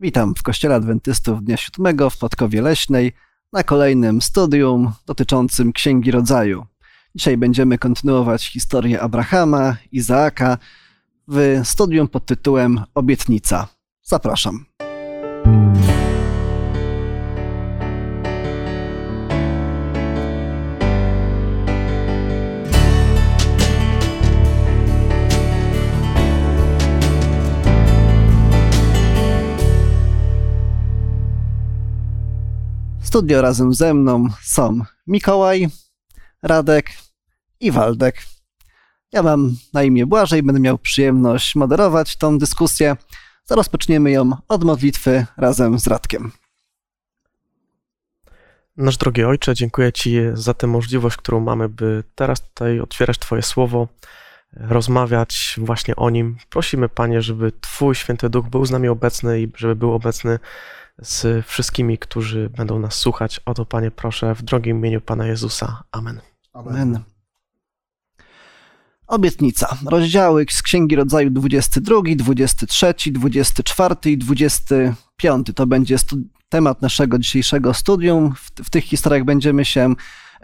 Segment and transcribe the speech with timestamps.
[0.00, 3.12] Witam w Kościele Adwentystów Dnia Siódmego w Podkowie Leśnej
[3.52, 6.66] na kolejnym studium dotyczącym Księgi Rodzaju.
[7.14, 10.58] Dzisiaj będziemy kontynuować historię Abrahama, Izaaka
[11.28, 13.68] w studium pod tytułem Obietnica.
[14.02, 14.64] Zapraszam.
[33.16, 35.68] Studio razem ze mną są Mikołaj,
[36.42, 36.90] Radek
[37.60, 38.22] i Waldek.
[39.12, 42.96] Ja mam na imię Błażej, będę miał przyjemność moderować tą dyskusję.
[43.50, 46.32] Rozpoczniemy ją od modlitwy razem z Radkiem.
[48.76, 53.42] Nasz drogi Ojcze, dziękuję Ci za tę możliwość, którą mamy, by teraz tutaj otwierać Twoje
[53.42, 53.88] słowo,
[54.52, 56.36] rozmawiać właśnie o nim.
[56.50, 60.38] Prosimy, Panie, żeby Twój święty duch był z nami obecny i żeby był obecny
[60.98, 63.40] z wszystkimi, którzy będą nas słuchać.
[63.44, 65.82] O to, Panie, proszę w drogim imieniu Pana Jezusa.
[65.92, 66.20] Amen.
[66.52, 67.00] Amen.
[69.06, 69.76] Obietnica.
[69.86, 75.46] Rozdziały z Księgi Rodzaju 22, 23, 24 i 25.
[75.54, 75.96] To będzie
[76.48, 78.34] temat naszego dzisiejszego studium.
[78.34, 79.94] W, w tych historiach będziemy się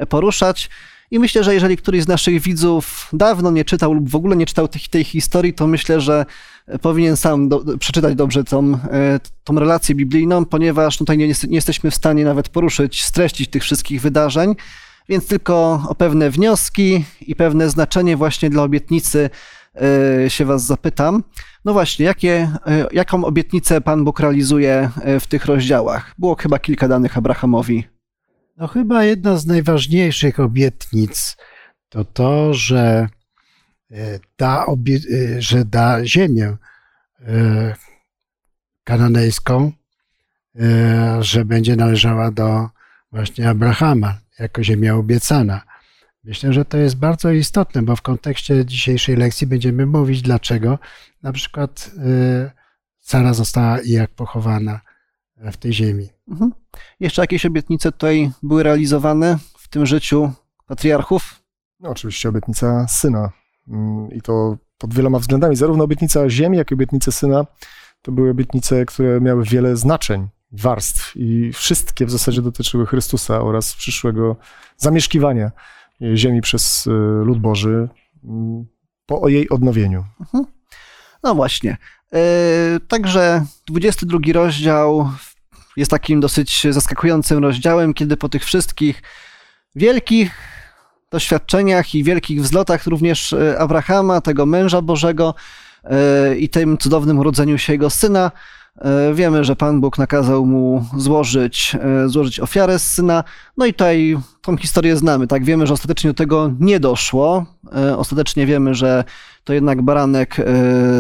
[0.09, 0.71] poruszać.
[1.11, 4.47] I myślę, że jeżeli któryś z naszych widzów dawno nie czytał lub w ogóle nie
[4.47, 6.27] czytał tej, tej historii, to myślę, że
[6.83, 11.91] powinien sam do, przeczytać dobrze tą, e, tą relację biblijną, ponieważ tutaj nie, nie jesteśmy
[11.91, 14.55] w stanie nawet poruszyć, streścić tych wszystkich wydarzeń,
[15.09, 19.31] więc tylko o pewne wnioski i pewne znaczenie właśnie dla obietnicy
[20.25, 21.25] e, się Was zapytam.
[21.65, 26.15] No właśnie, jakie, e, jaką obietnicę Pan Bóg realizuje w tych rozdziałach?
[26.19, 27.85] Było chyba kilka danych Abrahamowi.
[28.57, 31.37] No chyba jedna z najważniejszych obietnic
[31.93, 33.09] to to, że
[34.39, 36.57] da, e, że da ziemię
[37.21, 37.75] e,
[38.85, 39.73] kananejską,
[41.21, 42.69] że będzie należała do
[43.13, 45.61] właśnie Abrahama jako ziemia obiecana.
[46.25, 50.79] Myślę, że to jest bardzo istotne, bo w kontekście dzisiejszej lekcji będziemy mówić, dlaczego
[51.23, 51.91] na przykład
[53.01, 54.81] Sara została i jak pochowana
[55.37, 56.09] w tej ziemi.
[56.29, 56.53] Mhm.
[57.01, 60.33] Jeszcze jakieś obietnice tutaj były realizowane w tym życiu
[60.67, 61.43] patriarchów?
[61.81, 63.42] No, oczywiście obietnica syna
[64.13, 65.57] i to pod wieloma względami.
[65.57, 67.47] Zarówno obietnica ziemi, jak i obietnice syna
[68.03, 73.75] to były obietnice, które miały wiele znaczeń, warstw i wszystkie w zasadzie dotyczyły Chrystusa oraz
[73.75, 74.37] przyszłego
[74.77, 75.51] zamieszkiwania
[76.15, 76.91] ziemi przez y,
[77.25, 77.89] lud Boży
[78.25, 78.67] mm,
[79.07, 80.05] po jej odnowieniu.
[80.21, 80.45] Mhm.
[81.23, 81.77] No właśnie.
[82.13, 85.11] E, także 22 rozdział
[85.77, 89.03] jest takim dosyć zaskakującym rozdziałem, kiedy po tych wszystkich
[89.75, 90.62] wielkich
[91.13, 95.35] doświadczeniach i wielkich wzlotach również e, Abrahama, tego męża Bożego
[95.85, 98.31] e, i tym cudownym urodzeniu się jego syna.
[98.79, 103.25] E, wiemy, że Pan Bóg nakazał mu złożyć, złożyć ofiarę z syna.
[103.57, 105.45] No i tutaj tą historię znamy, tak?
[105.45, 107.47] Wiemy, że ostatecznie do tego nie doszło.
[107.97, 109.05] Ostatecznie wiemy, że
[109.45, 110.37] to jednak baranek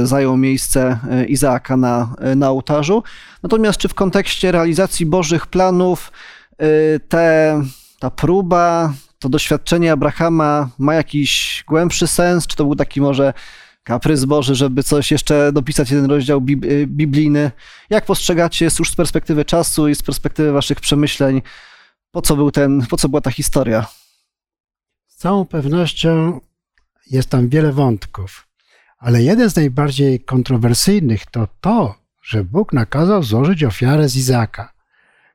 [0.03, 0.99] zajął miejsce
[1.29, 3.03] Izaaka na, na ołtarzu.
[3.43, 6.13] Natomiast czy w kontekście realizacji Bożych planów
[7.09, 7.63] te,
[7.99, 8.93] ta próba,
[9.23, 12.47] to doświadczenie Abrahama ma jakiś głębszy sens?
[12.47, 13.33] Czy to był taki może
[13.83, 17.51] kaprys Boży, żeby coś jeszcze dopisać, jeden rozdział y, biblijny?
[17.91, 21.43] Jak postrzegacie już z perspektywy czasu i z perspektywy waszych przemyśleń,
[22.11, 23.87] po co był ten, po co była ta historia?
[25.07, 26.41] Z całą pewnością
[27.11, 28.49] jest tam wiele wątków,
[28.99, 34.73] ale jeden z najbardziej kontrowersyjnych to to, że Bóg nakazał złożyć ofiarę z Izaka.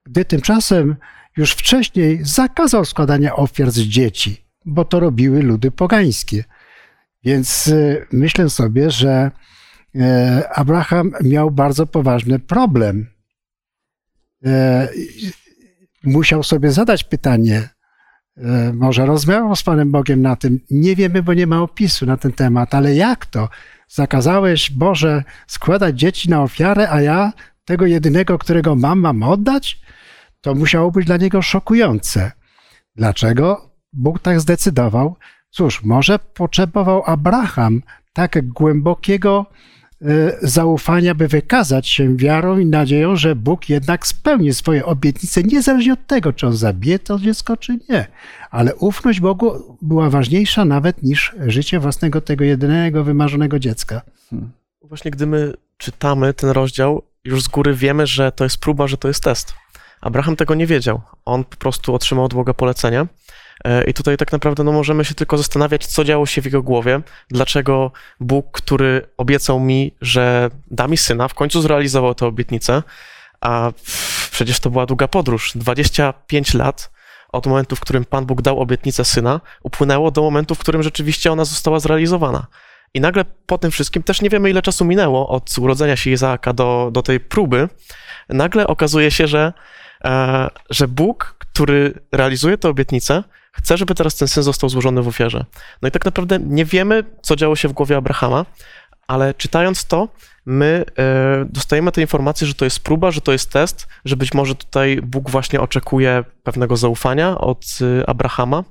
[0.06, 0.96] Gdy tymczasem
[1.38, 6.44] już wcześniej zakazał składania ofiar z dzieci, bo to robiły ludy pogańskie.
[7.24, 9.32] Więc e, myślę sobie, że
[9.96, 13.08] e, Abraham miał bardzo poważny problem.
[14.46, 14.90] E,
[16.04, 17.70] musiał sobie zadać pytanie,
[18.74, 22.32] może rozmawiał z Panem Bogiem na tym, nie wiemy, bo nie ma opisu na ten
[22.32, 23.50] temat, ale jak to?
[23.88, 27.34] Zakazałeś, Boże, składać dzieci na ofiarę, a ja
[27.66, 29.82] tego jedynego, którego mam, mam oddać?
[30.48, 32.32] To musiało być dla niego szokujące.
[32.96, 35.16] Dlaczego Bóg tak zdecydował?
[35.50, 37.82] Cóż, może potrzebował Abraham
[38.14, 39.46] tak głębokiego
[40.02, 40.06] e,
[40.42, 46.08] zaufania, by wykazać się wiarą i nadzieją, że Bóg jednak spełni swoje obietnice, niezależnie od
[46.08, 48.08] tego, czy on zabije to dziecko, czy nie.
[48.52, 54.02] Ale ufność Bogu była ważniejsza nawet niż życie własnego tego jedynego wymarzonego dziecka.
[54.30, 54.52] Hmm.
[54.82, 58.98] Właśnie gdy my czytamy ten rozdział, już z góry wiemy, że to jest próba, że
[58.98, 59.54] to jest test.
[60.02, 61.02] Abraham tego nie wiedział.
[61.26, 63.06] On po prostu otrzymał od Boga polecenie,
[63.88, 67.02] I tutaj tak naprawdę no, możemy się tylko zastanawiać, co działo się w jego głowie,
[67.30, 72.84] dlaczego Bóg, który obiecał mi, że da mi syna, w końcu zrealizował tę obietnicę,
[73.42, 73.72] a
[74.32, 75.52] przecież to była długa podróż.
[75.56, 76.92] 25 lat
[77.32, 81.32] od momentu, w którym Pan Bóg dał obietnicę syna, upłynęło do momentu, w którym rzeczywiście
[81.32, 82.48] ona została zrealizowana.
[82.94, 86.54] I nagle po tym wszystkim, też nie wiemy ile czasu minęło od urodzenia się Izaaka
[86.54, 87.70] do, do tej próby,
[88.30, 89.54] nagle okazuje się, że,
[90.70, 95.46] że Bóg, który realizuje tę obietnicę, chce, żeby teraz ten syn został złożony w ofierze.
[95.82, 98.46] No i tak naprawdę nie wiemy, co działo się w głowie Abrahama,
[99.08, 100.08] ale czytając to,
[100.46, 104.34] my e, dostajemy te informacje, że to jest próba, że to jest test, że być
[104.34, 107.66] może tutaj Bóg właśnie oczekuje pewnego zaufania od
[108.02, 108.64] e, Abrahama.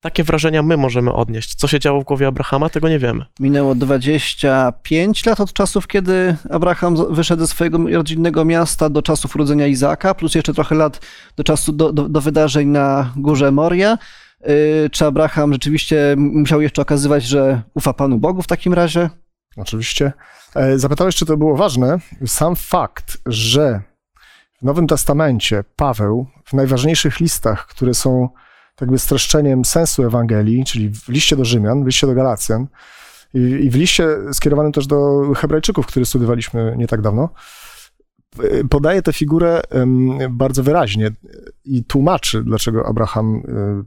[0.00, 1.54] Takie wrażenia my możemy odnieść.
[1.54, 3.24] Co się działo w głowie Abrahama, tego nie wiemy.
[3.40, 9.66] Minęło 25 lat od czasów, kiedy Abraham wyszedł ze swojego rodzinnego miasta do czasów urodzenia
[9.66, 11.00] Izaaka, plus jeszcze trochę lat
[11.36, 13.98] do czasu, do, do, do wydarzeń na górze Moria.
[14.40, 19.10] Yy, Czy Abraham rzeczywiście musiał jeszcze okazywać, że ufa Panu Bogu w takim razie?
[19.56, 20.12] Oczywiście.
[20.54, 21.98] E, Zapytałeś, czy to było ważne.
[22.26, 23.82] Sam fakt, że
[24.60, 28.28] w Nowym Testamencie Paweł w najważniejszych listach, które są
[28.80, 32.66] jakby streszczeniem sensu Ewangelii, czyli w liście do Rzymian, w liście do Galacjan
[33.34, 37.28] i, i w liście skierowanym też do Hebrajczyków, który studiowaliśmy nie tak dawno,
[38.70, 39.62] podaje tę figurę
[40.30, 41.10] bardzo wyraźnie
[41.64, 43.42] i tłumaczy, dlaczego Abraham e,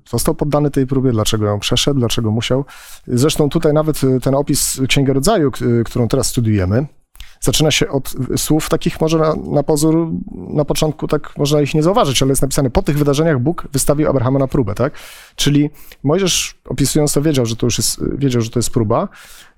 [0.10, 2.66] został poddany tej próbie, dlaczego ją przeszedł, dlaczego musiał.
[3.07, 5.51] Zresztą tutaj nawet ten opis Księgi Rodzaju,
[5.86, 6.86] którą teraz studiujemy,
[7.44, 11.84] zaczyna się od słów takich może na, na pozór, na początku tak można ich nie
[11.84, 14.94] zauważyć, ale jest napisane, po tych wydarzeniach Bóg wystawił Abrahama na próbę, tak?
[15.36, 15.69] Czyli
[16.04, 19.07] Mojżesz opisując to wiedział, że to już jest, wiedział, że to jest próba.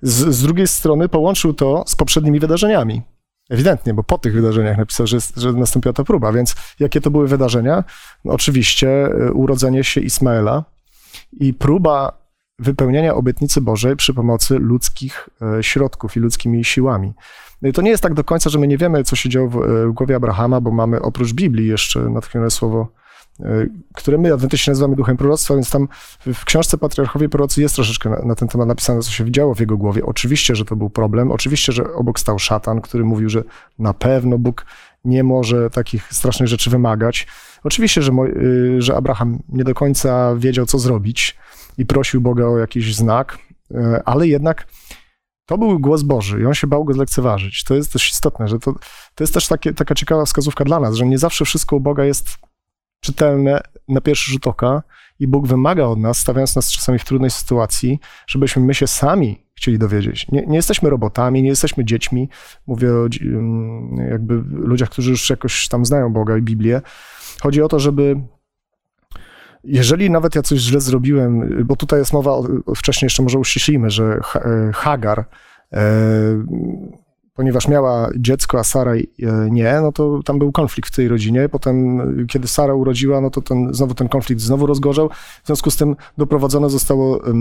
[0.02, 3.02] Z, z drugiej strony połączył to z poprzednimi wydarzeniami.
[3.50, 6.32] Ewidentnie, bo po tych wydarzeniach napisał, że, że nastąpiła ta próba.
[6.32, 7.84] Więc jakie to były wydarzenia?
[8.24, 10.64] No, oczywiście e, urodzenie się Ismaela
[11.32, 12.26] i próba
[12.58, 15.28] wypełniania obietnicy Bożej przy pomocy ludzkich
[15.58, 17.12] e, środków i ludzkimi siłami.
[17.62, 19.56] No to nie jest tak do końca, że my nie wiemy, co się działo w,
[19.56, 22.88] e, głowie Abrahama, bo mamy oprócz Biblii jeszcze natchnione słowo,
[23.40, 25.88] e, które my adwentyści nazywamy duchem proroctwa, więc tam
[26.26, 29.60] w- książce Patriarchowie Prorocy jest troszeczkę na, na ten temat napisane, co się działo w
[29.60, 30.06] jego głowie.
[30.06, 33.42] Oczywiście, że to był problem, oczywiście, że obok stał szatan, który mówił, że
[33.78, 34.66] na pewno Bóg
[35.04, 37.26] nie może takich strasznych rzeczy wymagać.
[37.64, 41.36] Oczywiście, że, y, że Abraham nie do końca wiedział, co zrobić
[41.78, 43.38] i prosił Boga o jakiś znak,
[44.04, 44.66] ale jednak
[45.46, 47.64] to był głos Boży i on się bał go zlekceważyć.
[47.64, 48.72] To jest też istotne, że to,
[49.14, 52.04] to jest też takie, taka ciekawa wskazówka dla nas, że nie zawsze wszystko u Boga
[52.04, 52.38] jest
[53.00, 54.82] czytelne na pierwszy rzut oka
[55.18, 59.46] i Bóg wymaga od nas, stawiając nas czasami w trudnej sytuacji, żebyśmy my się sami
[59.54, 60.28] chcieli dowiedzieć.
[60.32, 62.28] Nie, nie jesteśmy robotami, nie jesteśmy dziećmi.
[62.66, 66.80] Mówię o mm, jakby ludziach, którzy już jakoś tam znają Boga i Biblię.
[67.40, 68.20] Chodzi o to, żeby
[69.66, 72.32] jeżeli nawet ja coś źle zrobiłem, bo tutaj jest mowa,
[72.76, 75.24] wcześniej jeszcze może uściślimy, że e, Hagar,
[75.72, 75.82] e,
[77.36, 79.02] ponieważ miała dziecko, a Sara e,
[79.50, 81.48] nie, no to tam był konflikt w tej rodzinie.
[81.48, 85.10] Potem, kiedy Sara urodziła, no to ten, znowu ten konflikt znowu rozgorzał.
[85.42, 87.32] W związku z tym doprowadzono zostało e,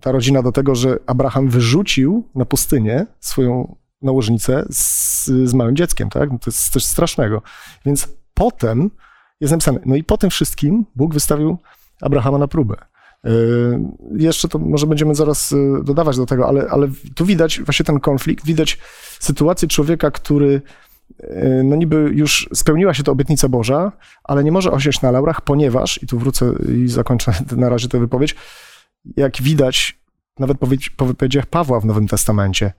[0.00, 6.10] ta rodzina do tego, że Abraham wyrzucił na pustynię swoją nałożnicę z, z małym dzieckiem,
[6.10, 6.30] tak?
[6.30, 7.42] No to jest coś strasznego.
[7.86, 8.90] Więc potem
[9.40, 11.58] jest napisane, no i po tym wszystkim Bóg wystawił
[12.00, 12.76] Abrahama na próbę.
[13.24, 13.80] Yy,
[14.16, 18.00] Jeszcze to może będziemy zaraz yy, dodawać do tego, ale, ale tu widać właśnie ten
[18.00, 18.78] konflikt, widać
[19.20, 20.62] sytuację człowieka, który
[21.20, 23.92] yy, no niby już spełniła się ta obietnica Boża,
[24.24, 26.52] ale nie może osiąść na laurach, ponieważ, i tu wrócę
[26.84, 28.36] i zakończę na razie tę wypowiedź,
[29.16, 30.00] jak widać
[30.38, 30.58] nawet
[30.96, 32.72] po wypowiedziach Pawła w Nowym Testamencie,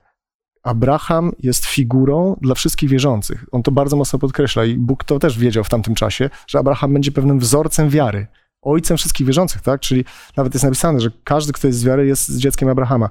[0.62, 3.44] Abraham jest figurą dla wszystkich wierzących.
[3.52, 6.92] On to bardzo mocno podkreśla i Bóg to też wiedział w tamtym czasie, że Abraham
[6.92, 8.26] będzie pewnym wzorcem wiary,
[8.62, 9.80] ojcem wszystkich wierzących, tak?
[9.80, 10.04] Czyli
[10.36, 13.08] nawet jest napisane, że każdy, kto jest z wiary, jest dzieckiem Abrahama.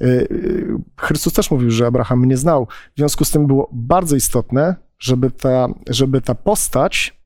[0.00, 2.66] Yy, yy, Chrystus też mówił, że Abraham mnie znał.
[2.66, 7.24] W związku z tym było bardzo istotne, żeby ta, żeby ta postać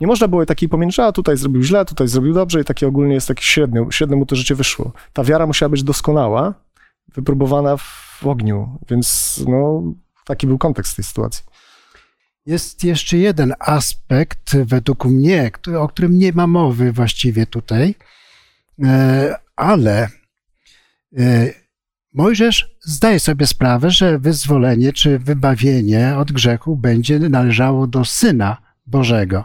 [0.00, 3.14] nie można było takiej pomiędzy, a tutaj zrobił źle, tutaj zrobił dobrze i takie ogólnie
[3.14, 4.92] jest takie średnio, średnio mu to życie wyszło.
[5.12, 6.54] Ta wiara musiała być doskonała,
[7.14, 9.82] wypróbowana w ogniu, więc no,
[10.24, 11.44] taki był kontekst tej sytuacji.
[12.46, 17.94] Jest jeszcze jeden aspekt, według mnie, który- o którym nie ma mowy właściwie tutaj,
[18.84, 20.08] e, ale
[21.18, 21.52] e,
[22.14, 28.56] Mojżesz zdaje sobie sprawę, że wyzwolenie czy wybawienie od grzechu będzie należało do Syna
[28.86, 29.44] Bożego.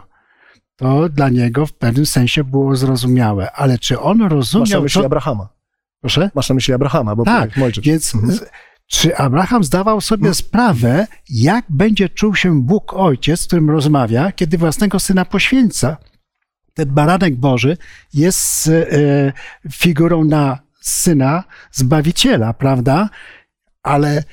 [0.76, 5.00] To dla niego w pewnym sensie było zrozumiałe, ale czy on Masz na rozumiał myśli
[5.00, 5.06] to...
[5.06, 5.48] Abrahama.
[6.00, 6.30] Proszę?
[6.34, 7.84] Masz na myśli Abrahama, bo Tak, Mojżesz.
[7.84, 8.38] Więc Mhm.
[8.86, 14.58] czy Abraham zdawał sobie sprawę, jak będzie czuł się Bóg Ojciec, z którym rozmawia, kiedy
[14.58, 15.96] własnego syna poświęca?
[16.74, 17.76] ten baranek Boży
[18.14, 19.32] jest e,
[19.72, 23.08] figurą na syna Zbawiciela, prawda?
[23.82, 24.24] Ale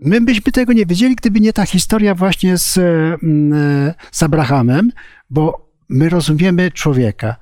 [0.00, 3.52] my byśmy tego nie wiedzieli, gdyby nie ta historia właśnie z, mm,
[3.88, 4.92] e, z Abrahamem,
[5.30, 7.36] bo my rozumiemy człowieka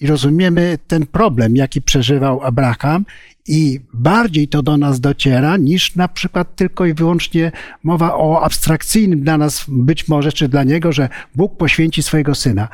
[0.00, 3.04] i rozumiemy ten problem, jaki przeżywał Abraham
[3.48, 7.52] i bardziej to do nas dociera niż na przykład tylko i wyłącznie
[7.82, 12.68] mowa o abstrakcyjnym dla nas być może, czy dla niego, że Bóg poświęci swojego syna.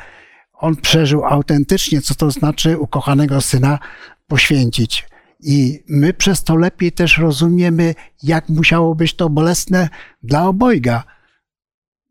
[0.53, 3.79] On przeżył autentycznie, co to znaczy ukochanego syna
[4.27, 5.07] poświęcić.
[5.39, 9.89] I my przez to lepiej też rozumiemy, jak musiało być to bolesne
[10.23, 11.03] dla obojga.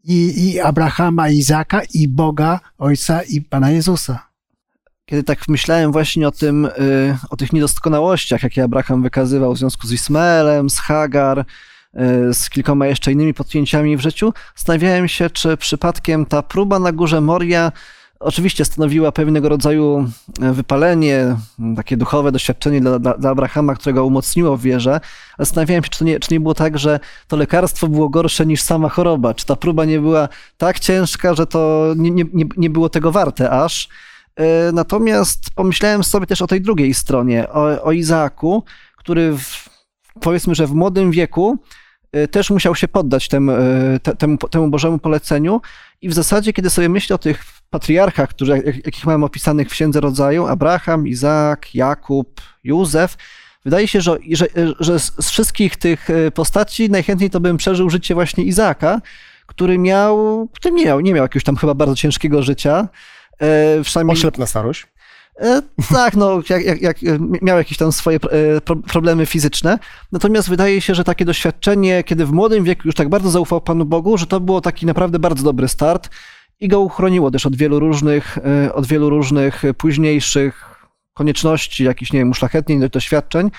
[0.05, 4.34] I, i Abrahama, i Izaka, i Boga, Ojca, i Pana Jezusa.
[5.07, 9.87] Kiedy tak myślałem właśnie o tym, y, o tych niedoskonałościach, jakie Abraham wykazywał w związku
[9.87, 15.57] z Ismaelem, z Hagar, y, z kilkoma jeszcze innymi potknięciami w życiu, zastanawiałem się, czy
[15.57, 17.73] przypadkiem ta próba na górze Moria
[18.25, 20.09] oczywiście stanowiła pewnego rodzaju
[20.43, 21.37] e, wypalenie,
[21.77, 24.93] takie duchowe doświadczenie dla, dla, dla Abrahama, którego umocniło w wierze,
[25.39, 28.61] ale zastanawiałem się, czy nie, czy nie było tak, że to lekarstwo było gorsze niż
[28.63, 32.89] sama choroba, czy ta próba nie była tak ciężka, że to nie, nie, nie było
[32.89, 33.89] tego warte aż.
[34.37, 37.93] E, natomiast pomyślałem sobie też o tej drugiej stronie, o, o
[38.97, 39.69] który w,
[40.21, 41.59] powiedzmy, że w młodym wieku
[42.13, 43.53] e, też musiał się poddać temu,
[44.19, 45.61] temu, temu Bożemu poleceniu
[46.03, 48.53] i w zasadzie, kiedy sobie myślę o tych patriarchach, którzy,
[48.85, 53.17] jakich mamy opisanych w Księdze Rodzaju, Abraham, Izaak, Jakub, Józef,
[53.65, 54.47] wydaje się, że, że,
[54.81, 59.01] że z wszystkich tych e, postaci najchętniej to bym przeżył życie właśnie Izaaka,
[59.47, 62.89] który miał, który nie miał, nie miał jakiegoś tam chyba bardzo ciężkiego życia.
[63.41, 64.17] E, przynajmniej...
[64.17, 64.87] Oślep na starość?
[65.41, 65.63] E,
[65.93, 66.97] tak, no, jak, jak, jak,
[67.43, 68.19] miał jakieś tam swoje
[68.89, 69.79] problemy fizyczne.
[70.13, 73.85] Natomiast wydaje się, że takie doświadczenie, kiedy w młodym wieku już tak bardzo zaufał Panu
[73.85, 76.11] Bogu, że to było taki naprawdę bardzo dobry start
[76.61, 80.75] i go uchroniło też od wielu różnych, e, od wielu różnych późniejszych
[81.15, 83.51] konieczności, jakichś, nie wiem, uszlachetnień, doświadczeń.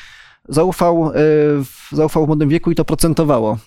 [0.50, 1.20] Zaufał, e,
[1.92, 3.58] zaufał w młodym wieku i to procentowało.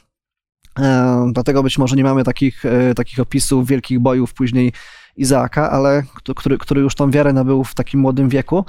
[0.78, 2.62] E, dlatego być może nie mamy takich,
[2.96, 4.72] takich opisów wielkich bojów później
[5.18, 6.02] Izaaka, ale
[6.37, 8.64] który, który już tą wiarę nabył w takim młodym wieku.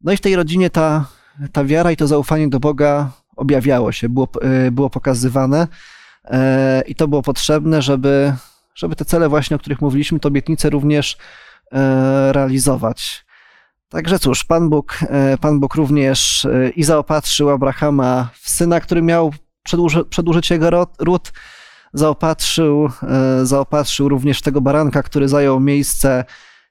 [0.00, 1.06] No i w tej rodzinie ta,
[1.52, 4.28] ta wiara i to zaufanie do Boga objawiało się, było,
[4.72, 5.68] było pokazywane
[6.86, 8.32] i to było potrzebne, żeby
[8.80, 11.16] żeby te cele właśnie, o których mówiliśmy, te obietnice również
[11.72, 13.24] e, realizować.
[13.88, 19.02] Także cóż, Pan Bóg, e, Pan Bóg również e, i zaopatrzył Abrahama w syna, który
[19.02, 19.32] miał
[20.10, 21.32] przedłużyć jego ród,
[21.92, 22.90] zaopatrzył,
[23.42, 26.24] zaopatrzył również tego baranka, który zajął miejsce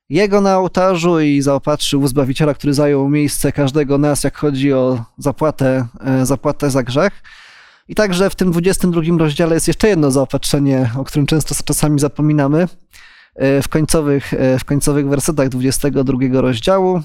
[0.10, 5.88] jego na ołtarzu i zaopatrzył Zbawiciela, który zajął miejsce każdego nas, jak chodzi o zapłatę,
[6.24, 7.24] zapłatę za grzech.
[7.88, 12.68] I także w tym 22 rozdziale jest jeszcze jedno zaopatrzenie, o którym często czasami zapominamy.
[13.40, 17.02] E, w końcowych, e, w końcowych wersetach 22 rozdziału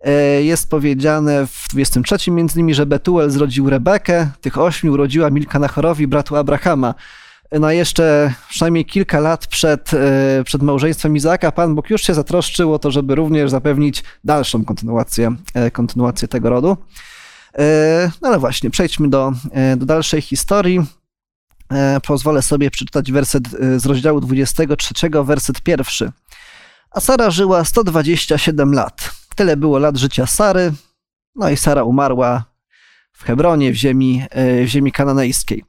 [0.00, 5.58] e, jest powiedziane w 23 między innymi, że Betuel zrodził Rebekę, tych ośmiu urodziła Milka
[5.58, 6.94] Nachorowi, bratu Abrahama.
[7.60, 9.90] No jeszcze przynajmniej kilka lat przed,
[10.44, 15.36] przed małżeństwem Izaaka Pan Bóg już się zatroszczył o to, żeby również zapewnić dalszą kontynuację,
[15.72, 16.76] kontynuację tego rodu.
[17.58, 20.80] E, no ale właśnie, przejdźmy do, e, do dalszej historii.
[21.72, 24.94] E, pozwolę sobie przeczytać werset z rozdziału 23,
[25.24, 26.12] werset pierwszy.
[26.90, 29.10] A Sara żyła 127 lat.
[29.36, 30.72] Tyle było lat życia Sary.
[31.34, 32.44] No i Sara umarła
[33.12, 34.22] w Hebronie, w ziemi,
[34.64, 35.64] w ziemi kananejskiej.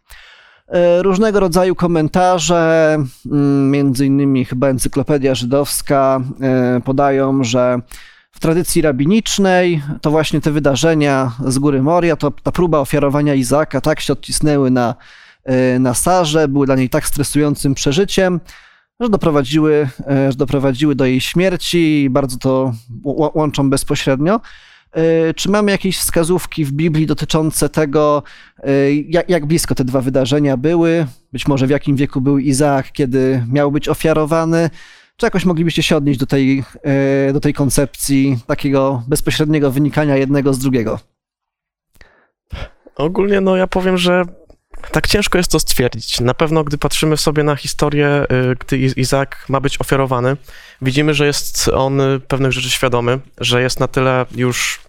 [1.01, 6.21] Różnego rodzaju komentarze, mm, między innymi chyba Encyklopedia Żydowska,
[6.85, 7.79] podają, że
[8.35, 13.81] w tradycji rabinicznej to właśnie te wydarzenia z góry Moria, to ta próba ofiarowania Izaka
[13.81, 14.95] tak się odcisnęły na,
[15.43, 18.39] e, na Sarze, były dla niej tak stresującym przeżyciem,
[18.99, 22.73] że doprowadziły, e, że doprowadziły do jej śmierci i bardzo to
[23.35, 24.39] łączą bezpośrednio.
[24.95, 28.23] E, czy mamy jakieś wskazówki w Biblii dotyczące tego,
[29.07, 31.07] jak, jak, blisko te dwa wydarzenia były?
[31.33, 34.69] Być może w jakim wieku był Izaak, kiedy miał być ofiarowany?
[35.17, 40.53] Czy jakoś moglibyście się odnieść do tej, e, do tej koncepcji takiego bezpośredniego wynikania jednego
[40.53, 40.99] z drugiego?
[42.95, 44.23] Ogólnie, no ja powiem, że
[44.91, 46.19] tak ciężko jest to stwierdzić.
[46.19, 48.25] Na pewno, gdy patrzymy sobie na historię, e,
[48.59, 50.37] gdy Izak ma być ofiarowany,
[50.81, 54.79] widzimy, że jest on pewnych rzeczy świadomy, że jest na tyle już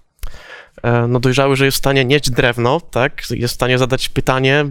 [0.83, 3.23] e, no, dojrzały, że jest w stanie nieść drewno, tak?
[3.31, 4.65] Jest w stanie zadać pytanie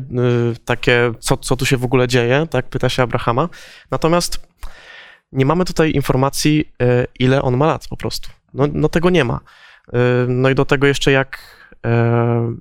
[0.66, 2.70] takie, co, co tu się w ogóle dzieje, tak?
[2.70, 3.50] Pyta się Abrahama.
[3.92, 4.48] Natomiast
[5.32, 6.72] nie mamy tutaj informacji,
[7.20, 8.30] ile on ma lat po prostu.
[8.54, 9.40] No, no tego nie ma.
[10.28, 11.40] No i do tego jeszcze jak,
[11.86, 12.56] e,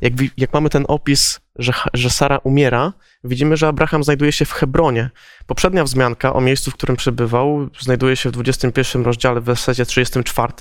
[0.00, 2.92] jak, jak mamy ten opis, że, że Sara umiera,
[3.24, 5.10] widzimy, że Abraham znajduje się w Hebronie.
[5.46, 10.52] Poprzednia wzmianka o miejscu, w którym przebywał, znajduje się w 21 rozdziale, w wersecie 34.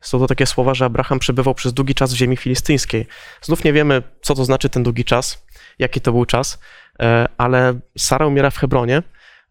[0.00, 3.06] Są to takie słowa, że Abraham przebywał przez długi czas w ziemi filistyńskiej.
[3.42, 5.46] Znów nie wiemy, co to znaczy ten długi czas,
[5.78, 6.58] jaki to był czas,
[7.00, 9.02] e, ale Sara umiera w Hebronie,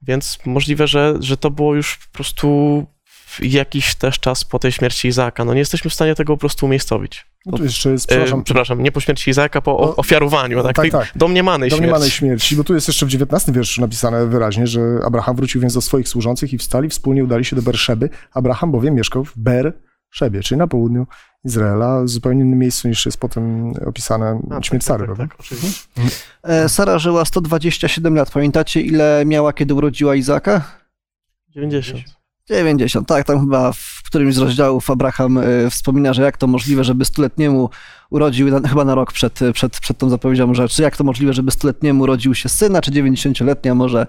[0.02, 2.88] więc możliwe, że, że to było już po prostu
[3.42, 5.46] jakiś też czas po tej śmierci Izaaka.
[5.46, 7.26] No nie jesteśmy w stanie tego po prostu umiejscowić.
[7.46, 10.76] No tu jeszcze jest, E, przepraszam, przepraszam, nie po śmierci Izaaka, po No, ofiarowaniu, tak?
[10.76, 11.12] tak, tak.
[11.16, 12.18] domniemanej domniemanej śmierci.
[12.18, 15.82] śmierci, bo tu jest jeszcze w 19 wierszu napisane wyraźnie, że Abraham wrócił więc do
[15.82, 18.10] swoich służących i wstali, wspólnie udali się do Berszeby.
[18.34, 21.08] Abraham bowiem mieszkał w Berszebie, czyli na południu
[21.46, 25.40] Izraela, w zupełnie innym miejscu niż jest potem opisane A, śmierć tak, Sary, tak, tak,
[25.40, 25.88] oczywiście.
[26.44, 28.32] E, Sara żyła 127 lat.
[28.32, 30.62] Pamiętacie, ile miała, kiedy urodziła Izaka?
[31.50, 32.17] 90.
[32.50, 36.84] 90, tak, tam chyba w którymś z rozdziałów Abraham e, wspomina, że jak to możliwe,
[36.84, 37.70] żeby stuletniemu
[38.10, 41.34] urodził, na, chyba na rok przed, przed, przed tą zapowiedzią, że czy jak to możliwe,
[41.34, 44.08] żeby stuletniemu urodził się syna, czy 90-letnia może,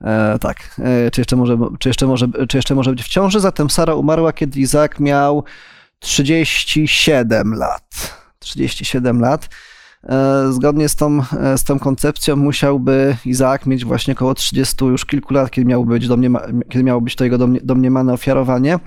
[0.00, 3.40] e, tak, e, czy, jeszcze może, czy, jeszcze może, czy jeszcze może być w ciąży.
[3.40, 5.44] Zatem Sara umarła, kiedy Izak miał
[5.98, 8.16] 37 lat.
[8.38, 9.48] 37 lat.
[10.08, 15.04] E, Zgodnie z tą, e, z tą koncepcją musiałby Izaak mieć właśnie około 30 już
[15.04, 18.78] kilku lat, kiedy miało być, domniema, kiedy miało być to jego domnie, domniemane ofiarowanie.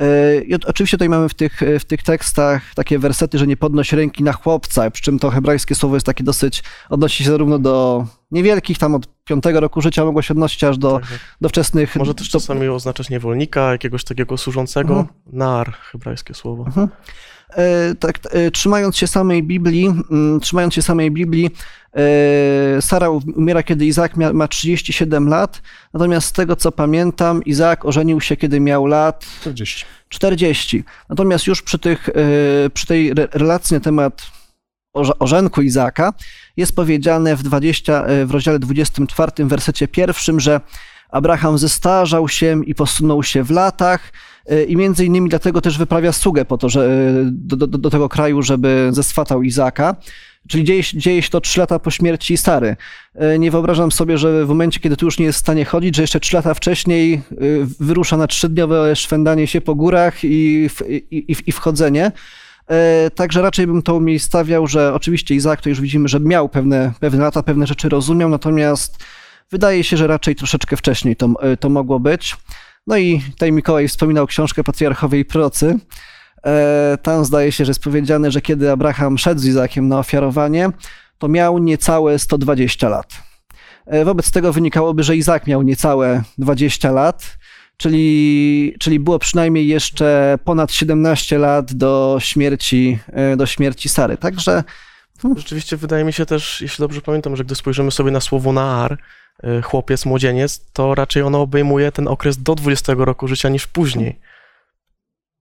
[0.00, 3.92] E, I oczywiście tutaj mamy w tych, w tych tekstach takie wersety, że nie podnoś
[3.92, 8.06] ręki na chłopca, przy czym to hebrajskie słowo jest takie dosyć, odnosi się zarówno do
[8.30, 11.18] niewielkich, tam od piątego roku życia mogło się odnosić aż do, Tak, tak.
[11.40, 11.96] do wczesnych...
[11.96, 14.98] Może też czasami oznaczać niewolnika, jakiegoś takiego służącego.
[14.98, 15.08] Mhm.
[15.32, 16.66] Nar, hebrajskie słowo.
[16.76, 16.88] E,
[18.00, 21.50] tak, e, trzymając się samej Biblii, mm, trzymając się samej Biblii,
[21.96, 25.62] e, Sara umiera, kiedy Izaak mia, ma 37 lat,
[25.94, 29.84] natomiast z tego co pamiętam, Izaak ożenił się, kiedy miał lat 40.
[30.08, 30.84] 40.
[31.08, 32.12] Natomiast już przy, tych, e,
[32.70, 34.22] przy tej re- relacji na temat
[34.96, 36.12] orze- orzenku Izaaka
[36.56, 40.60] jest powiedziane w, 20, e, w rozdziale 24, w wersecie pierwszym, że
[41.10, 44.12] Abraham zestarzał się i posunął się w latach e,
[44.68, 48.08] i między innymi dlatego też wyprawia sługę po to, że e, do, do, do tego
[48.08, 49.96] kraju, żeby zeswatał Izaaka.
[50.48, 52.76] Czyli dzieje, dzieje się to trzy lata po śmierci Sary.
[53.14, 55.96] E, Nie wyobrażam sobie, że w momencie, kiedy tu już nie jest w stanie chodzić,
[55.96, 57.20] że jeszcze trzy lata wcześniej e,
[57.80, 62.12] wyrusza na trzydniowe szwendanie się po górach i, i, i, i wchodzenie.
[62.68, 66.92] E, Także raczej bym to umiejscawiał, że oczywiście Izaak to już widzimy, że miał pewne,
[67.00, 69.04] pewne lata, pewne rzeczy rozumiał, natomiast
[69.50, 72.36] wydaje się, że raczej troszeczkę wcześniej to, e, to mogło być.
[72.88, 75.78] No i tutaj Mikołaj wspominał książkę Patriarchowie i Procy.
[76.46, 80.70] E, Tam zdaje się, że jest powiedziane, że kiedy Abraham szedł z Izaakiem na ofiarowanie,
[81.18, 83.22] to miał niecałe 120 lat.
[83.86, 87.38] E, Wobec tego wynikałoby, że Izaak miał niecałe 20 lat,
[87.76, 94.16] czyli, czyli było przynajmniej jeszcze ponad 17 lat do śmierci, e, do śmierci Sary.
[94.16, 94.64] Także
[95.36, 98.98] Rzeczywiście wydaje mi się też, jeśli dobrze pamiętam, że gdy spojrzymy sobie na słowo Naar,
[99.44, 104.20] y, chłopiec, młodzieniec, to raczej ono obejmuje ten okres do 20 roku życia niż później.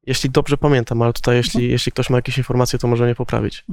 [0.03, 3.65] Jeśli dobrze pamiętam, ale tutaj jeśli, jeśli ktoś ma jakieś informacje, to może mnie poprawić.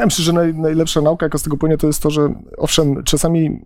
[0.00, 3.04] Ja myślę, że naj, najlepsza nauka, jaka z tego płynie, to jest to, że owszem,
[3.04, 3.60] czasami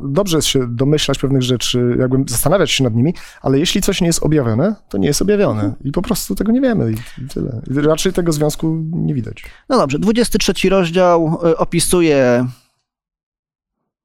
[0.00, 4.06] dobrze jest się domyślać pewnych rzeczy, jakby zastanawiać się nad nimi, ale jeśli coś nie
[4.06, 7.62] jest objawione, to nie jest objawione i po prostu tego nie wiemy i i tyle.
[7.82, 9.44] Raczej tego związku nie widać.
[9.68, 12.46] No dobrze, 23 rozdział y, opisuje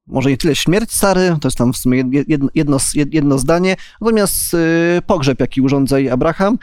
[0.07, 2.77] może nie tyle śmierć Sary, to jest tam w sumie jed- jedno, jedno,
[3.11, 4.57] jedno zdanie, natomiast y,
[5.07, 6.57] pogrzeb, jaki urządza jej Abraham.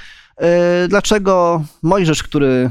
[0.84, 2.70] Y, Dlaczego Mojżesz, który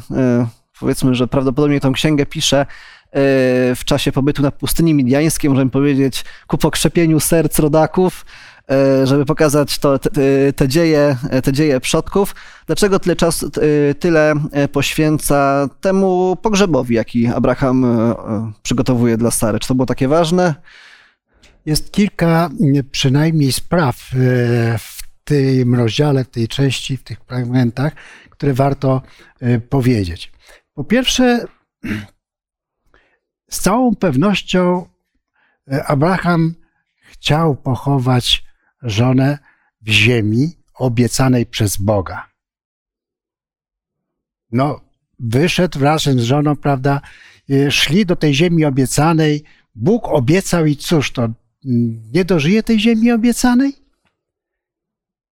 [0.80, 2.65] powiedzmy, że prawdopodobnie tą księgę pisze y,
[3.76, 8.26] w czasie pobytu na pustyni midiańskiej, możemy powiedzieć, ku pokrzepieniu serc rodaków,
[9.04, 10.10] y, żeby pokazać to, te,
[10.54, 12.36] te, dzieje, te dzieje przodków.
[12.68, 14.34] Dlaczego tyle czasu, y, tyle
[14.72, 17.86] poświęca temu pogrzebowi, jaki Abraham
[18.63, 19.60] przygotowuje dla Sary?
[19.60, 20.56] Czy to było takie ważne?
[21.65, 22.50] Jest kilka
[22.92, 24.18] przynajmniej spraw e,
[24.78, 27.94] w tym rozdziale, w tej części, w tych fragmentach,
[28.30, 29.02] które warto
[29.39, 30.32] e, powiedzieć.
[30.80, 31.46] Po pierwsze,
[33.50, 34.89] z całą pewnością
[35.72, 36.56] e, Abraham
[37.02, 38.46] chciał pochować
[38.82, 39.38] żonę
[39.82, 42.30] w ziemi obiecanej przez Boga.
[44.52, 44.82] No,
[45.20, 47.02] wyszedł razem z żoną, prawda?
[47.50, 49.44] e, Szli do tej ziemi obiecanej.
[49.76, 51.36] Bóg obiecał i cóż, to mm,
[52.13, 53.74] nie dożyje tej ziemi obiecanej?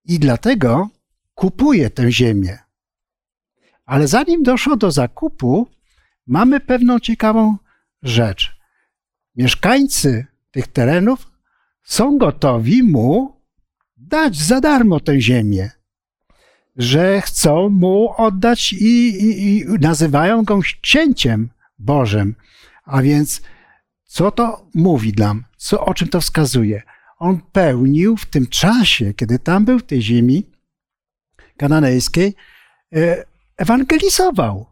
[0.05, 0.89] I dlatego
[1.35, 2.66] kupuje tę ziemię.
[3.87, 5.67] Ale zanim doszło do zakupu,
[6.27, 7.57] mamy pewną ciekawą
[8.03, 8.57] rzecz.
[9.37, 11.27] Mieszkańcy tych terenów
[11.83, 13.41] są gotowi mu
[13.97, 15.71] dać za darmo tę ziemię.
[16.77, 22.35] Że chcą mu oddać i, i, i nazywają go księciem Bożym.
[22.85, 23.43] A więc
[24.05, 25.45] co to mówi nam?
[25.57, 26.83] Co, o czym to wskazuje?
[27.19, 30.47] On pełnił w tym czasie, kiedy tam był w tej ziemi
[31.57, 32.35] kananejskiej,
[32.95, 33.25] e,
[33.57, 34.67] ewangelizował.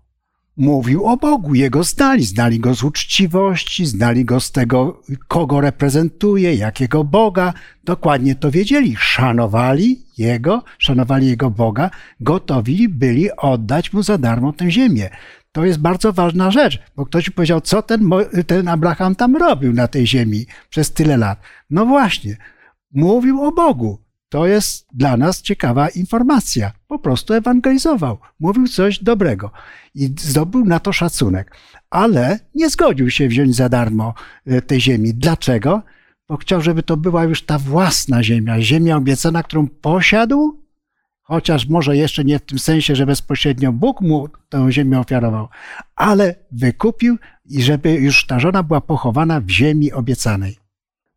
[0.56, 6.54] Mówił o Bogu, jego znali, znali go z uczciwości, znali go z tego, kogo reprezentuje,
[6.54, 7.52] jakiego Boga,
[7.84, 8.96] dokładnie to wiedzieli.
[8.98, 15.10] Szanowali jego, szanowali jego Boga, gotowi byli oddać mu za darmo tę ziemię.
[15.52, 18.10] To jest bardzo ważna rzecz, bo ktoś powiedział, co ten,
[18.46, 21.40] ten Abraham tam robił na tej ziemi przez tyle lat.
[21.70, 22.36] No właśnie,
[22.92, 24.03] mówił o Bogu.
[24.34, 26.72] To jest dla nas ciekawa informacja.
[26.88, 29.50] Po prostu ewangelizował, mówił coś dobrego
[29.94, 31.56] i zdobył na to szacunek.
[31.90, 34.14] Ale nie zgodził się wziąć za darmo
[34.46, 35.14] e, tej ziemi.
[35.14, 35.82] Dlaczego?
[36.28, 40.62] Bo chciał, żeby to była już ta własna ziemia, ziemia obiecana, którą posiadł,
[41.22, 45.48] chociaż może jeszcze nie w tym sensie, że bezpośrednio Bóg mu tę ziemię ofiarował,
[45.96, 50.63] ale wykupił i żeby już ta żona była pochowana w ziemi obiecanej.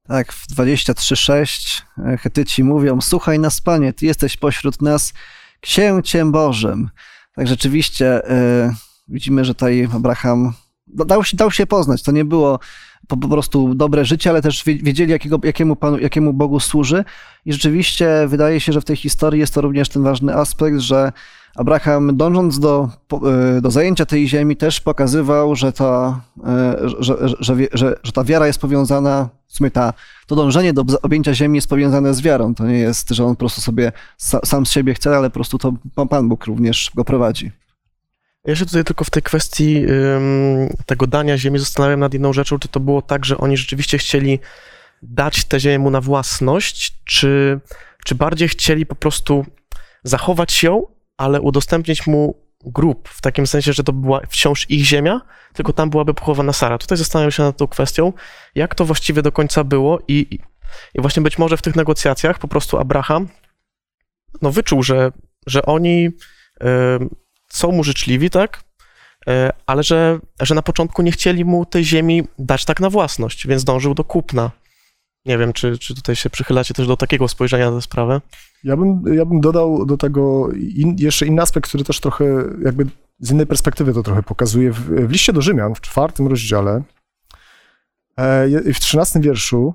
[0.08, 5.14] Tak, w 23.6 e, Hetyci mówią: Słuchaj nas, panie, ty jesteś pośród nas
[5.62, 6.90] księciem Bożym.
[7.36, 8.74] Tak rzeczywiście y,
[9.08, 10.54] widzimy, że tutaj Abraham
[10.88, 12.04] dał się, dał się poznać.
[12.04, 12.60] To nie było
[13.08, 17.04] po, po prostu dobre życie, ale też wiedzieli, jakiego, jakiemu, Panu, jakiemu Bogu służy.
[17.46, 21.12] I rzeczywiście wydaje się, że w tej historii jest to również ten ważny aspekt, że
[21.56, 22.90] Abraham, dążąc do,
[23.58, 26.22] e, do zajęcia tej ziemi, też pokazywał, że ta,
[27.00, 29.94] że, że, że, że ta wiara jest powiązana, w sumie ta,
[30.28, 32.56] to dążenie do objęcia ziemi jest powiązane z wiarą.
[32.56, 33.92] To nie jest, że on po prostu sobie
[34.46, 35.74] sam z siebie chce, ale po prostu to
[36.10, 37.52] Pan Bóg również go prowadzi.
[38.46, 39.86] Ja się tutaj tylko w tej kwestii
[40.86, 44.40] tego dania ziemi zastanawiam nad jedną rzeczą, czy to było tak, że oni rzeczywiście chcieli
[45.02, 47.60] dać tę ziemię mu na własność, czy,
[48.06, 49.46] czy bardziej chcieli po prostu
[50.04, 55.22] zachować ją, ale udostępnić mu grób, w takim sensie, że to była wciąż ich ziemia,
[55.54, 56.78] tylko tam byłaby pochowana Sara.
[56.78, 58.14] Tutaj zastanawiam się nad tą kwestią,
[58.56, 60.00] jak to właściwie do końca było?
[60.08, 60.40] I,
[60.94, 63.28] i właśnie być może w tych negocjacjach po prostu Abraham
[64.42, 65.12] no wyczuł, że,
[65.48, 66.12] że oni y,
[67.50, 68.64] są mu życzliwi, tak?
[69.30, 69.32] Y,
[69.66, 73.64] ale że, że na początku nie chcieli mu tej ziemi dać tak na własność, więc
[73.64, 74.52] dążył do kupna.
[75.26, 78.22] Nie wiem, czy, czy tutaj się przychylacie też do takiego spojrzenia na sprawę?
[78.64, 82.26] Ja bym, ja bym dodał do tego in, jeszcze inny aspekt, który też trochę
[82.66, 82.86] jakby
[83.20, 84.72] z innej perspektywy to trochę pokazuje.
[84.72, 86.84] W, w liście do Rzymian, w czwartym rozdziale,
[88.18, 89.74] e, w trzynastym wierszu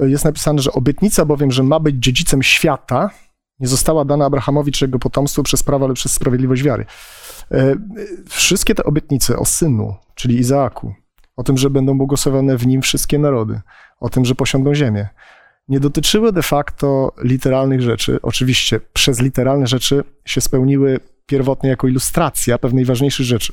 [0.00, 3.10] jest napisane, że obietnica bowiem, że ma być dziedzicem świata,
[3.60, 6.86] nie została dana Abrahamowi czy jego potomstwu przez prawo, ale przez sprawiedliwość wiary.
[7.50, 7.74] E,
[8.28, 10.94] wszystkie te obietnice o synu, czyli Izaaku,
[11.36, 13.60] o tym, że będą błogosławione w nim wszystkie narody,
[14.00, 15.08] o tym, że posiądą ziemię,
[15.68, 18.18] nie dotyczyły de facto literalnych rzeczy.
[18.22, 23.52] Oczywiście przez literalne rzeczy się spełniły pierwotnie jako ilustracja pewnej ważniejszej rzeczy.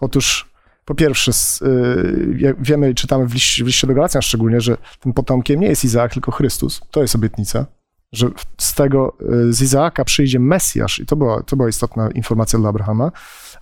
[0.00, 0.48] Otóż
[0.84, 5.60] po pierwsze, y, wiemy, czytamy w liście, w liście do Galacjan szczególnie, że tym potomkiem
[5.60, 6.80] nie jest Izaak, tylko Chrystus.
[6.90, 7.66] To jest obietnica
[8.12, 9.16] że z tego,
[9.48, 13.12] y, z Izaaka przyjdzie Mesjasz i to była, to była istotna informacja dla Abrahama.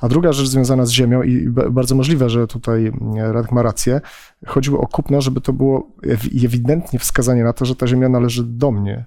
[0.00, 4.00] A druga rzecz związana z ziemią i bardzo możliwe, że tutaj mm, Radek ma rację,
[4.46, 5.90] chodziło o kupno, żeby to było
[6.44, 9.04] ewidentnie wskazanie na to, że ta ziemia należy do mnie,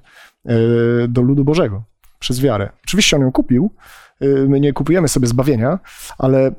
[0.49, 1.83] y, do ludu Bożego,
[2.19, 2.69] przez wiarę.
[2.83, 3.71] Oczywiście on ją kupił,
[4.21, 5.79] y, my nie kupujemy sobie zbawienia,
[6.17, 6.51] ale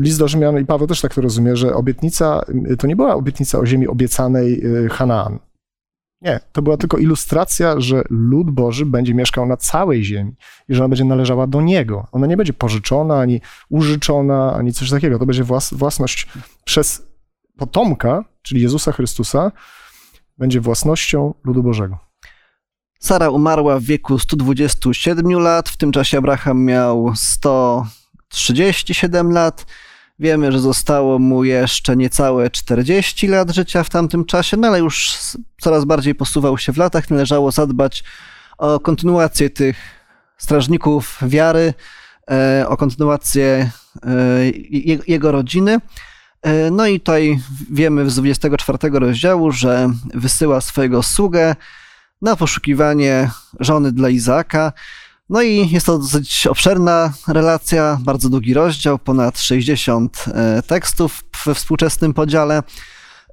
[0.00, 2.40] list do Rzymian i Paweł też tak to rozumie, że obietnica,
[2.78, 5.38] to nie była obietnica o ziemi obiecanej Hanaan.
[6.22, 10.36] Nie, to była tylko ilustracja, że lud Boży będzie mieszkał na całej ziemi
[10.68, 12.06] i że ona będzie należała do Niego.
[12.12, 15.18] Ona nie będzie pożyczona, ani użyczona, ani coś takiego.
[15.18, 16.26] To będzie włas własność
[16.64, 17.02] przez
[17.56, 19.52] potomka, czyli Jezusa Chrystusa,
[20.38, 21.98] będzie własnością ludu Bożego.
[23.00, 29.66] Sara umarła w wieku 127 lat, w tym czasie Abraham miał 137 lat.
[30.18, 35.18] Wiemy, że zostało mu jeszcze niecałe 40 lat życia w tamtym czasie, no ale już
[35.60, 37.10] coraz bardziej posuwał się w latach.
[37.10, 38.04] Należało zadbać
[38.58, 39.76] o kontynuację tych
[40.38, 41.74] strażników wiary,
[42.30, 43.70] e, o kontynuację
[44.06, 44.10] e,
[45.06, 45.78] jego rodziny.
[46.42, 51.56] E, no i tutaj wiemy z 24 rozdziału, że wysyła swojego sługę
[52.22, 54.72] na poszukiwanie żony dla Izaaka.
[55.28, 61.54] No i jest to dosyć obszerna relacja, bardzo długi rozdział, ponad 60 e, tekstów we
[61.54, 62.62] współczesnym podziale.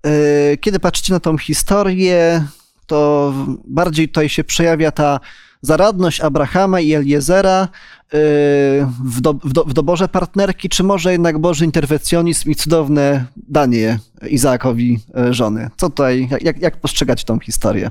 [0.05, 2.45] E, kiedy patrzycie na tą historię,
[2.87, 3.33] to
[3.67, 5.19] bardziej tutaj się przejawia ta
[5.61, 7.67] zaradność Abrahama i Eliezera e,
[9.05, 13.99] w, do, w, do, w doborze partnerki, czy może jednak Boży interwencjonizm i cudowne danie
[14.29, 14.99] Izaakowi
[15.31, 15.69] żony?
[15.77, 17.89] Co tutaj, jak, jak postrzegać tą historię?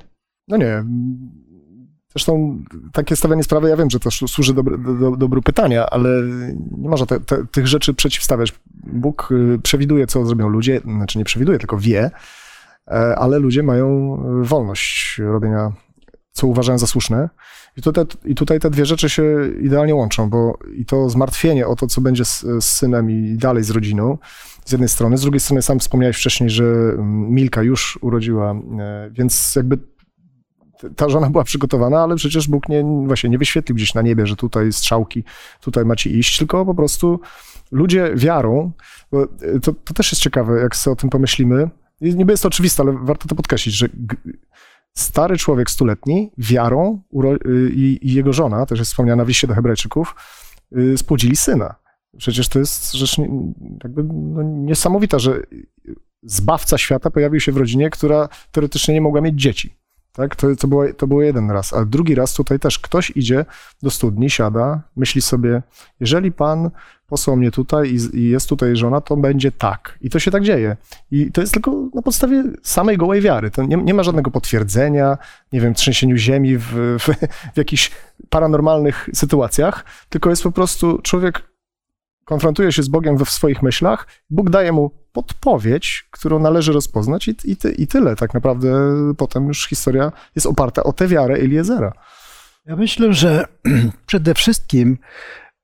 [0.49, 0.85] No nie,
[2.13, 2.59] Zresztą
[2.93, 6.09] takie stawianie sprawy, ja wiem, że to służy do, do, dobru pytania, ale
[6.79, 8.55] nie można te, te, tych rzeczy przeciwstawiać.
[8.75, 12.11] Bóg y, przewiduje, co zrobią ludzie, znaczy nie przewiduje, tylko wie,
[12.89, 15.73] e, ale ludzie mają wolność robienia,
[16.33, 17.29] co uważają za słuszne.
[17.77, 19.25] I tutaj, I tutaj te dwie rzeczy się
[19.61, 23.65] idealnie łączą, bo i to zmartwienie o to, co będzie z, z synem i dalej
[23.65, 24.19] z rodziną,
[24.65, 29.11] z jednej strony, z drugiej strony sam wspomniałeś wcześniej, że mm, Milka już urodziła, e,
[29.11, 29.79] więc jakby
[30.97, 34.37] ta żona była przygotowana, ale przecież Bóg nie, właśnie nie wyświetlił gdzieś na niebie, że
[34.37, 35.25] tutaj strzałki,
[35.61, 37.21] tutaj macie iść, tylko po prostu
[37.71, 38.73] ludzie wiarą,
[39.63, 42.93] to, to też jest ciekawe, jak sobie o tym pomyślimy, niby jest to oczywiste, ale
[43.03, 43.89] warto to podkreślić, że
[44.95, 47.03] stary człowiek stuletni wiarą
[47.47, 50.15] y, i, jego żona, też jest wspomniana w liście do hebrajczyków,
[50.77, 51.75] y, spłodzili syna.
[52.17, 53.19] Przecież to jest rzecz
[53.85, 55.43] jakby no, niesamowita, że
[56.23, 59.77] zbawca świata pojawił się w rodzinie, która teoretycznie nie mogła mieć dzieci.
[60.13, 60.37] Tak?
[60.37, 61.73] To, to, było, to było jeden raz.
[61.73, 63.45] A drugi raz tutaj też ktoś idzie
[63.83, 65.63] do studni, siada, myśli sobie,
[66.01, 66.71] jeżeli Pan
[67.07, 69.99] posłał mnie tutaj i, i, jest tutaj żona, to będzie tak.
[70.01, 70.77] I to się tak dzieje.
[71.11, 73.51] I to jest tylko na podstawie samej gołej wiary.
[73.51, 75.19] To nie, nie ma żadnego potwierdzenia,
[75.53, 76.67] nie wiem, trzęsieniu ziemi w,
[76.99, 77.09] w,
[77.55, 77.91] w jakichś
[78.31, 81.52] paranormalnych sytuacjach, tylko jest po prostu człowiek
[82.33, 87.29] konfrontuje się z Bogiem we w swoich myślach, Bóg daje mu podpowiedź, którą należy rozpoznać
[87.29, 88.17] i, i, i tyle.
[88.17, 88.69] Tak naprawdę
[89.17, 91.93] potem już historia jest oparta o tę wiarę Eliezera.
[92.67, 93.45] Ja myślę, że
[94.11, 94.99] przede wszystkim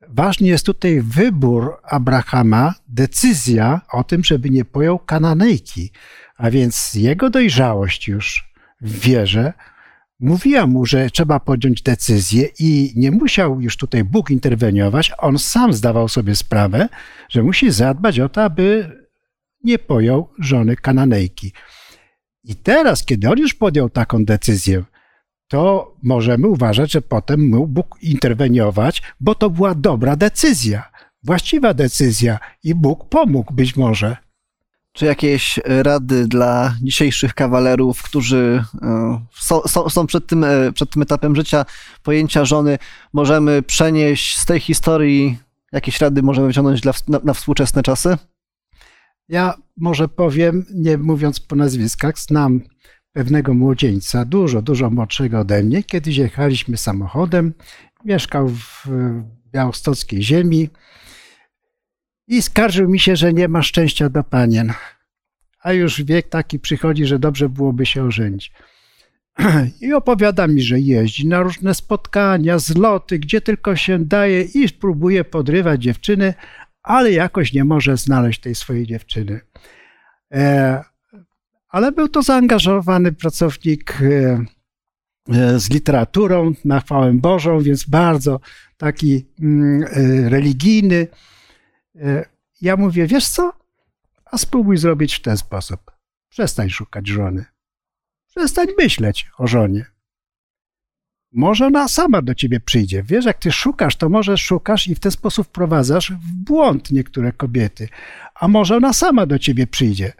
[0.08, 5.90] ważny jest tutaj wybór Abrahama, decyzja o tym, żeby nie pojął Kananejki,
[6.36, 9.52] a więc jego dojrzałość już w wierze
[10.20, 15.12] mówiła mu, że trzeba podjąć decyzję i nie musiał już tutaj Bóg interweniować.
[15.18, 16.88] On sam zdawał sobie sprawę,
[17.28, 18.90] że musi zadbać o to, aby
[19.64, 21.52] nie pojął żony Kananejki.
[22.44, 24.84] I teraz, kiedy on już podjął taką decyzję,
[25.48, 30.90] to możemy uważać, że potem mógł Bóg interweniować, bo to była dobra decyzja,
[31.22, 34.16] właściwa decyzja i Bóg pomógł być może.
[34.98, 40.90] Czy jakieś rady dla dzisiejszych kawalerów, którzy e, są, są, są, przed, tym, e, przed
[40.90, 41.64] tym etapem życia
[42.02, 42.78] pojęcia żony,
[43.12, 45.38] możemy przenieść z tej historii?
[45.72, 48.16] Jakieś rady możemy wyciągnąć dla, na, na współczesne czasy?
[49.28, 52.60] Ja może powiem, nie mówiąc po nazwiskach, znam
[53.12, 55.82] pewnego młodzieńca, dużo, dużo młodszego ode mnie.
[55.82, 57.54] Kiedyś jechaliśmy samochodem,
[58.04, 58.84] mieszkał w
[59.52, 60.68] białostockiej ziemi
[62.28, 64.72] i skarżył mi się, że nie ma szczęścia do panien.
[65.62, 68.52] A już wiek taki przychodzi, że dobrze byłoby się ożenić.
[69.80, 75.24] I opowiada mi, że jeździ na różne spotkania, zloty, gdzie tylko się daje i próbuje
[75.24, 76.34] podrywać dziewczyny,
[76.82, 79.40] ale jakoś nie może znaleźć tej swojej dziewczyny.
[80.32, 80.84] E,
[81.68, 84.44] ale był to zaangażowany pracownik e,
[85.34, 88.40] e, z literaturą na chwałę Bożą, więc bardzo
[88.76, 89.84] taki mm,
[90.28, 91.06] religijny.
[92.60, 93.52] Ja mówię, wiesz co?
[94.24, 95.90] A spróbuj zrobić w ten sposób.
[96.28, 97.44] Przestań szukać żony.
[98.26, 99.84] Przestań myśleć o żonie.
[101.32, 103.02] Może ona sama do ciebie przyjdzie.
[103.02, 107.32] Wiesz, jak ty szukasz, to może szukasz i w ten sposób wprowadzasz w błąd niektóre
[107.32, 107.88] kobiety.
[108.34, 110.12] A może ona sama do ciebie przyjdzie.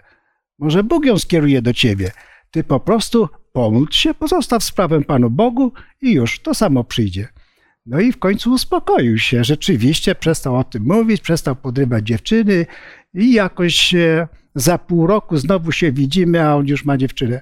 [0.59, 2.11] Może Bóg ją skieruje do ciebie.
[2.51, 7.29] Ty po prostu pomódl się, pozostaw sprawę Panu Bogu i już to samo przyjdzie.
[7.89, 9.45] No i w końcu uspokoił się.
[9.45, 12.67] Rzeczywiście przestał o tym mówić, przestał podrywać dziewczyny
[13.15, 13.95] i jakoś
[14.55, 17.41] za pół roku znowu się widzimy, a on już ma dziewczynę.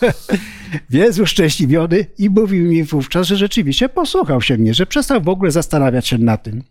[0.90, 5.50] Więc uszczęśliwiony i mówił mi wówczas, że rzeczywiście posłuchał się mnie, że przestał w ogóle
[5.50, 6.62] zastanawiać się na tym.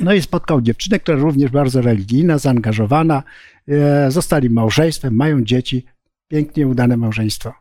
[0.00, 3.22] No i spotkał dziewczynę, która również bardzo religijna, zaangażowana.
[3.68, 5.84] E, zostali małżeństwem, mają dzieci.
[6.28, 7.52] Pięknie udane małżeństwo.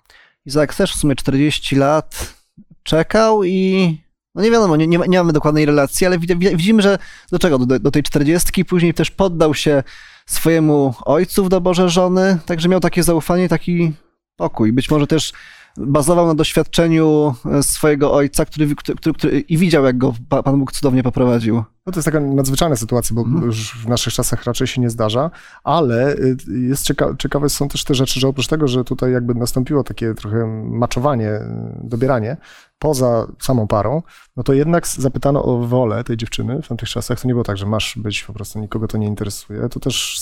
[0.46, 2.36] Izak też w sumie 40 lat
[2.84, 4.07] czekał i
[4.38, 6.98] no nie wiadomo, nie, nie, nie mamy dokładnej relacji, ale widzimy, że
[7.32, 7.60] do czego?
[7.60, 9.84] Do, do tej 40 później też poddał się
[10.26, 13.94] swojemu ojcu w doborze żony, także miał takie zaufanie, taki
[14.36, 14.74] pokój.
[14.74, 15.34] Być może też
[15.78, 20.72] bazował na doświadczeniu e, swojego ojca, który, który, który, i widział, jak go Pan Bóg
[20.72, 21.64] cudownie poprowadził.
[21.88, 23.46] No to jest taka nadzwyczajna sytuacja, bo mhm.
[23.46, 25.32] już w naszych czasach raczej się nie zdarza,
[25.64, 29.36] ale y, jest cieka ciekawe są też te rzeczy, że oprócz tego, że tutaj jakby
[29.36, 31.42] nastąpiło takie trochę maczowanie, y,
[31.84, 32.38] dobieranie,
[32.80, 34.02] poza samą parą,
[34.38, 37.22] no to jednak zapytano o wolę tej dziewczyny w tamtych czasach.
[37.22, 39.70] To nie było tak, że masz być, po prostu nikogo to nie interesuje.
[39.70, 40.22] To też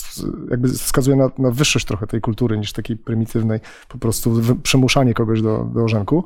[0.51, 5.41] jakby wskazuje na, na wyższość trochę tej kultury niż takiej prymitywnej, po prostu przymuszanie kogoś
[5.41, 6.23] do, do ożenku.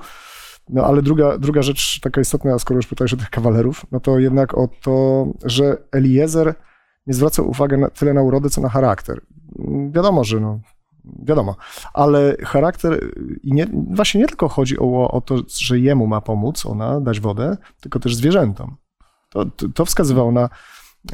[0.69, 4.19] No ale druga, druga rzecz taka istotna, skoro już pytałeś o tych kawalerów, no to
[4.19, 6.53] jednak o to, że Eliezer
[7.07, 9.21] nie zwraca uwagi na, tyle na urodę, co na charakter.
[9.91, 10.59] Wiadomo, że no,
[11.23, 11.55] wiadomo,
[11.93, 13.11] ale charakter
[13.43, 17.19] i nie, właśnie nie tylko chodzi o, o to, że jemu ma pomóc ona dać
[17.19, 18.77] wodę, tylko też zwierzętom.
[19.29, 20.49] To, to, to wskazywało na,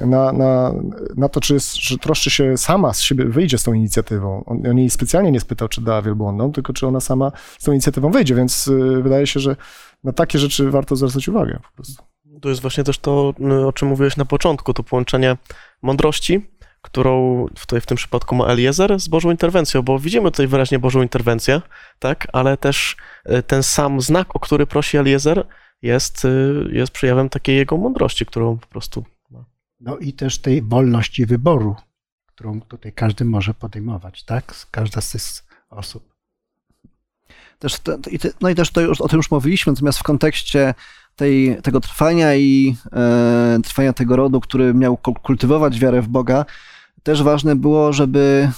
[0.06, 0.74] na, na,
[1.16, 4.44] na to, czy, jest, troszczy się sama z siebie, wyjdzie z tą inicjatywą.
[4.46, 7.72] On, on jej specjalnie nie spytał, czy da wielbłądom, tylko czy ona sama z tą
[7.72, 9.56] inicjatywą wyjdzie, więc y, wydaje się, że
[10.04, 12.04] na takie rzeczy warto zwracać uwagę po prostu.
[12.42, 13.34] To jest właśnie też to,
[13.68, 15.38] o czym mówiłeś na początku, to połączenie
[15.82, 16.50] mądrości,
[16.82, 21.02] którą tutaj w tym przypadku ma Eliezer z Bożą interwencją, bo widzimy tutaj wyraźnie Bożą
[21.02, 21.62] interwencję,
[22.00, 22.96] tak, ale też
[23.30, 25.48] y, ten sam znak, o który prosi Eliezer,
[25.82, 29.06] jest, y, jest przejawem takiej jego mądrości, którą po prostu.
[29.80, 31.76] No i też tej wolności wyboru,
[32.26, 34.56] którą tutaj każdy może podejmować, tak?
[34.72, 35.22] Każda z tych
[35.70, 36.16] osób.
[37.60, 37.82] Też
[38.42, 40.74] no i też to już, o tym już mówiliśmy, natomiast w kontekście
[41.16, 46.46] tej, tego trwania i e, trwania tego rodu, który miał kultywować wiarę w Boga,
[47.06, 48.50] też ważne było, żeby,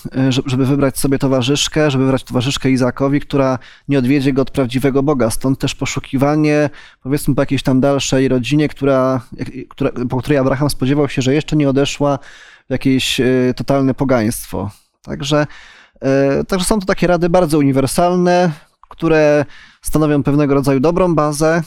[0.46, 5.30] żeby wybrać sobie towarzyszkę, żeby wybrać towarzyszkę Izakowi, która nie odwiedzie go od prawdziwego Boga.
[5.30, 6.70] Stąd też poszukiwanie,
[7.04, 9.22] powiedzmy, po jakiejś tam dalszej rodzinie, która,
[9.70, 12.20] która, po której Abraham spodziewał się, że jeszcze nie odeszła
[12.68, 13.22] w jakieś
[13.56, 14.72] totalne pogaństwo.
[15.02, 15.48] Także,
[16.48, 18.52] także są to takie rady bardzo uniwersalne,
[18.90, 19.46] które
[19.82, 21.64] stanowią pewnego rodzaju dobrą bazę.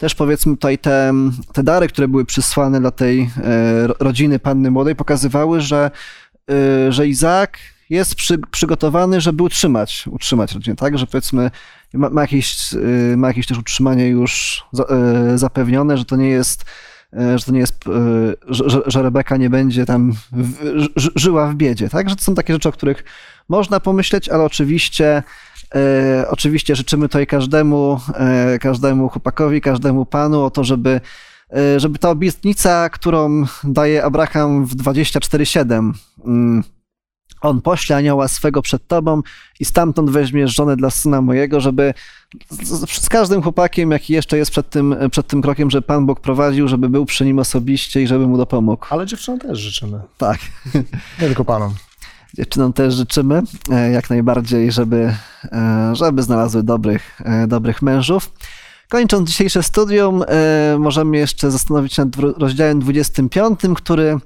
[0.00, 1.12] Też powiedzmy tutaj te,
[1.52, 3.30] te dary, które były przysłane dla tej
[4.00, 5.90] rodziny panny młodej, pokazywały, że,
[6.88, 7.58] że Izaak
[7.90, 10.98] jest przy, przygotowany, żeby utrzymać, utrzymać rodzinę, tak?
[10.98, 11.50] Że powiedzmy
[11.94, 12.56] ma, ma, jakieś,
[13.16, 14.64] ma jakieś też utrzymanie już
[15.34, 16.64] zapewnione, że to nie jest
[17.12, 17.84] że to nie jest,
[18.48, 20.12] że, że Rebeka nie będzie tam
[21.16, 22.10] żyła w biedzie, tak?
[22.10, 23.04] Że to są takie rzeczy, o których
[23.48, 25.22] można pomyśleć, ale oczywiście
[25.74, 31.00] E, oczywiście życzymy tutaj każdemu, e, każdemu chłopakowi, każdemu panu o to, żeby,
[31.56, 35.92] e, żeby ta obietnica, którą daje Abraham w 24:7,
[36.24, 36.64] mm,
[37.40, 39.22] on pośle anioła swego przed tobą
[39.60, 41.94] i stamtąd weźmiesz żonę dla syna mojego, żeby
[42.50, 46.20] z, z, każdym chłopakiem, jaki jeszcze jest przed tym, przed tym krokiem, że Pan Bóg
[46.20, 48.86] prowadził, żeby był przy nim osobiście i żeby mu dopomógł.
[48.90, 50.00] Ale dziewczynom też życzymy.
[50.18, 50.38] Tak.
[51.20, 51.74] Nie tylko panom.
[52.34, 53.42] Dziewczynom też życzymy
[53.92, 55.14] jak najbardziej, żeby,
[55.92, 58.32] żeby znalazły dobrych, dobrych mężów.
[58.88, 60.24] Kończąc dzisiejsze studium,
[60.78, 64.18] możemy jeszcze zastanowić się nad rozdziałem 25, który,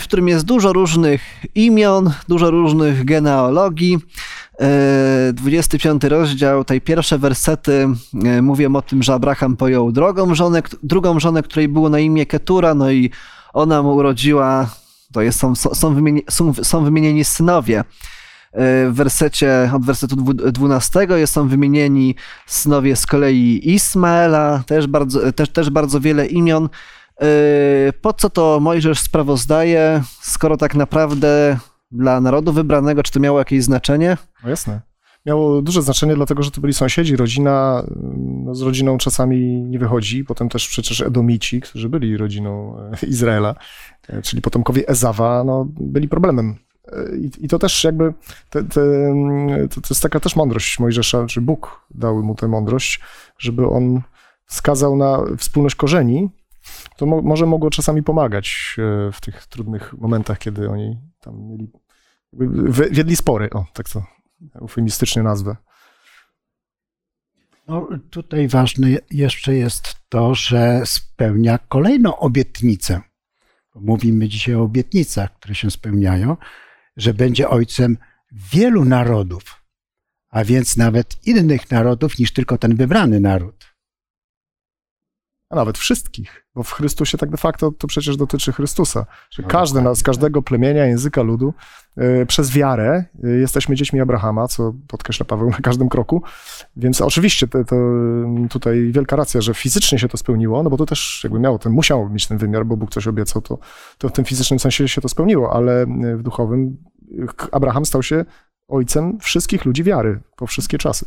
[0.00, 1.20] w którym jest dużo różnych
[1.54, 3.98] imion, dużo różnych genealogii.
[5.32, 7.88] 25 rozdział, tej pierwsze wersety
[8.42, 12.74] mówią o tym, że Abraham pojął drugą żonę, drugą żonę, której było na imię Ketura,
[12.74, 13.10] no i
[13.52, 14.70] ona mu urodziła
[15.12, 17.80] to jest, są, są, wymieni, są, są wymienieni synowie.
[17.80, 22.14] E, w wersecie, od wersetu 12 są wymienieni
[22.46, 26.68] synowie z kolei Ismaela, też bardzo, też, też bardzo wiele imion.
[27.20, 27.26] E,
[27.92, 31.58] po co to Mojżesz sprawozdaje, skoro tak naprawdę
[31.90, 34.16] dla narodu wybranego, czy to miało jakieś znaczenie?
[34.42, 34.89] No jasne.
[35.30, 37.86] Miało duże znaczenie, dlatego że to byli sąsiedzi, rodzina,
[38.44, 43.54] no z rodziną czasami nie wychodzi, potem też przecież Edomici, którzy byli rodziną e, Izraela,
[44.08, 46.56] E, czyli potomkowie Ezawa, no, byli problemem.
[46.92, 48.14] E, I, I, to też jakby,
[48.50, 48.80] te, te,
[49.70, 53.00] to, to jest taka też mądrość Mojżesza, czy Bóg dał mu tę mądrość,
[53.38, 54.02] żeby on
[54.46, 56.28] wskazał na wspólność korzeni,
[56.96, 58.76] to mo, może mogło czasami pomagać
[59.12, 61.70] w tych trudnych momentach, kiedy oni tam mieli,
[62.90, 64.02] wiedli spory, o, tak to
[64.54, 65.56] eufemistycznie nazwę.
[67.68, 73.00] No, tutaj ważne jeszcze jest to, że spełnia kolejną obietnicę
[73.74, 76.36] mówimy dzisiaj o obietnicach, które się spełniają,
[76.96, 77.96] że będzie ojcem
[78.32, 79.62] wielu narodów,
[80.30, 83.69] a więc nawet innych narodów niż tylko ten wybrany naród.
[85.50, 89.48] A nawet wszystkich, bo w Chrystusie tak de facto to przecież dotyczy Chrystusa, że no
[89.48, 91.54] każdy nas, z każdego plemienia, języka, ludu,
[91.96, 96.22] yy, przez wiarę yy, jesteśmy dziećmi Abrahama, co podkreśla Paweł na każdym kroku,
[96.76, 97.76] więc oczywiście to, to,
[98.50, 101.72] tutaj wielka racja, że fizycznie się to spełniło, no bo to też jakby miało ten,
[101.72, 103.58] musiało mieć ten wymiar, bo Bóg coś obiecał, to,
[103.98, 106.76] to w tym fizycznym sensie się to spełniło, ale y, w duchowym
[107.52, 108.24] Abraham stał się
[108.68, 111.06] ojcem wszystkich ludzi wiary po wszystkie czasy.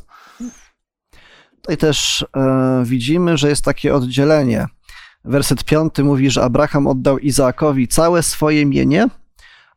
[1.64, 4.68] Tutaj też e, widzimy, że jest takie oddzielenie.
[5.26, 9.08] Werset piąty mówi, że Abraham oddał Izaakowi całe swoje mienie,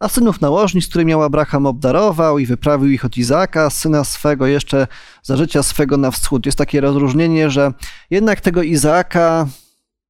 [0.00, 4.86] a synów nałożnic, który miał Abraham obdarował i wyprawił ich od Izaaka, syna swego jeszcze
[5.22, 6.46] za życia swego na wschód.
[6.46, 7.72] Jest takie rozróżnienie, że
[8.10, 9.46] jednak tego Izaaka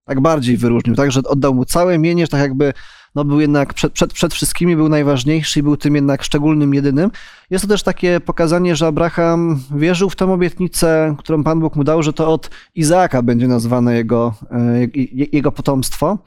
[0.05, 2.73] tak bardziej wyróżnił, tak, że oddał mu całe mienie, że tak jakby
[3.17, 7.11] no był jednak przed, przed, przed wszystkimi był najważniejszy i był tym jednak szczególnym, jedynym.
[7.51, 11.85] Jest to też takie pokazanie, że Abraham wierzył w tę obietnicę, którą Pan Bóg mu
[11.85, 14.89] dał, że to od Izaaka będzie nazwane jego, e,
[15.33, 16.19] jego potomstwo.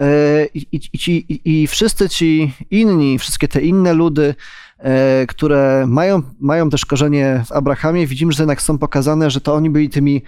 [0.00, 4.34] E, I, i, i, I wszyscy ci inni, wszystkie te inne ludy,
[4.78, 9.54] e, które mają, mają też korzenie w Abrahamie, widzimy, że jednak są pokazane, że to
[9.54, 10.22] oni byli tymi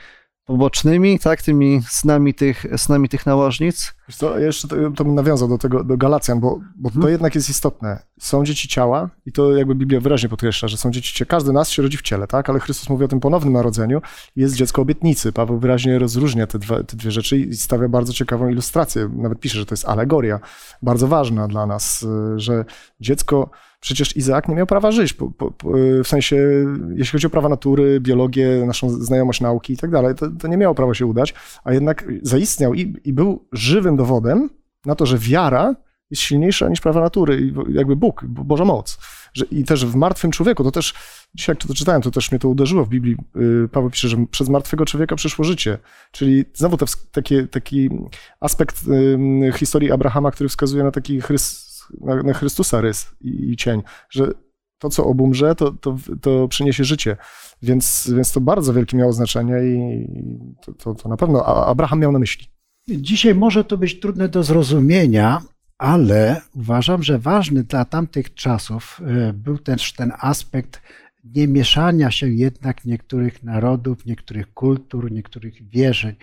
[0.44, 3.94] pobocznymi, tak, tymi synami tych, synami tych nałożnic.
[4.08, 7.02] Wiesz co, jeszcze to, to bym nawiązał do tego, do Galacjan, bo, bo Mhm.
[7.02, 8.02] to jednak jest istotne.
[8.20, 11.26] Są dzieci ciała i to jakby Biblia wyraźnie podkreśla, że są dzieci ciała.
[11.28, 12.50] Każdy nas się rodzi w ciele, tak?
[12.50, 14.00] Ale Chrystus mówi o tym ponownym narodzeniu.
[14.36, 15.32] Jest dziecko obietnicy.
[15.32, 19.10] Paweł wyraźnie rozróżnia te, dwa, te dwie rzeczy i stawia bardzo ciekawą ilustrację.
[19.16, 20.40] Nawet pisze, że to jest alegoria.
[20.82, 22.06] Bardzo ważna dla nas, y,
[22.40, 22.64] że
[23.00, 23.50] dziecko...
[23.80, 25.68] Przecież Izaak nie miał prawa żyć, po, po, po,
[26.04, 26.36] w sensie,
[26.96, 30.74] jeśli chodzi o prawa natury, biologię, naszą znajomość nauki i tak dalej, to, nie miało
[30.74, 34.50] prawa się udać, a jednak zaistniał i, i był żywym dowodem
[34.86, 35.74] na to, że wiara
[36.10, 38.98] jest silniejsza niż prawa natury i jakby Bóg, Bo- Boża moc.
[39.32, 40.94] Że, I też w martwym człowieku, to też,
[41.34, 43.16] dzisiaj jak to czytałem, to też mnie to uderzyło w Biblii.
[43.64, 45.78] y, Paweł pisze, że przez martwego człowieka przyszło życie.
[46.12, 47.06] Czyli znowu te, ws-
[47.50, 47.90] taki,
[48.40, 48.80] aspekt
[49.56, 51.69] historii Abrahama, który wskazuje na taki Chrys,
[52.00, 54.32] na, na Chrystusa rys i, i cień, że
[54.78, 57.16] to, co obumrze, to, to, to przyniesie życie.
[57.62, 60.06] Więc, więc to bardzo wielkie miało znaczenie i
[60.62, 62.46] to, to, to na pewno Abraham miał na myśli.
[62.88, 65.42] Dzisiaj może to być trudne do zrozumienia,
[65.78, 70.82] ale uważam, że ważny dla tamtych czasów e, był też ten aspekt
[71.24, 76.14] nie mieszania się jednak niektórych narodów, niektórych kultur, niektórych wierzeń.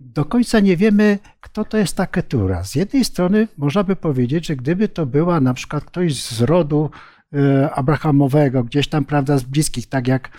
[0.00, 2.64] Do końca nie wiemy, kto to jest ta Ketura.
[2.64, 6.90] Z jednej strony można by powiedzieć, że gdyby to była na przykład ktoś z rodu
[7.34, 10.30] e, Abrahamowego, gdzieś tam, prawda, z bliskich, tak jak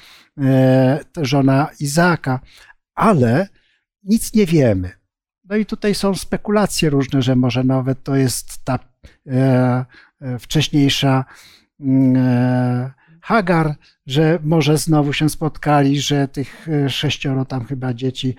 [0.41, 2.39] e, żona Izaaka,
[2.95, 3.47] ale
[4.03, 4.91] nic nie wiemy.
[5.43, 8.79] No i tutaj są spekulacje różne, że może nawet to jest ta
[9.27, 9.85] e,
[10.39, 11.25] wcześniejsza
[11.79, 12.91] mm,
[13.21, 13.75] Hagar,
[14.05, 18.35] że może znowu się spotkali, że tych sześcioro tam chyba dzieci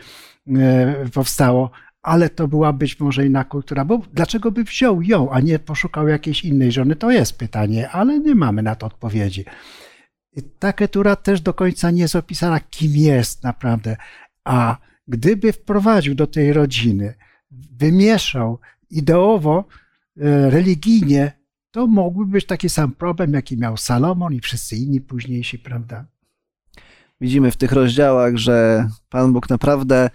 [1.12, 1.70] powstało,
[2.03, 3.84] ale to była być może inna kultura.
[3.84, 6.97] Bo dlaczego by wziął ją, a nie poszukał jakiejś innej żony?
[6.97, 9.44] To jest pytanie, ale nie mamy na to odpowiedzi.
[10.59, 13.97] Ta Ketura też do końca nie jest opisana, kim jest naprawdę.
[14.44, 14.76] A
[15.09, 17.14] gdyby wprowadził do tej rodziny,
[17.51, 18.59] wymieszał
[18.90, 19.64] ideowo,
[20.20, 21.32] e, religijnie,
[21.70, 26.05] to mógłby być taki sam problem, jaki miał Salomon i wszyscy inni późniejsi, prawda?
[27.20, 30.10] Widzimy w tych rozdziałach, że Pan Bóg naprawdę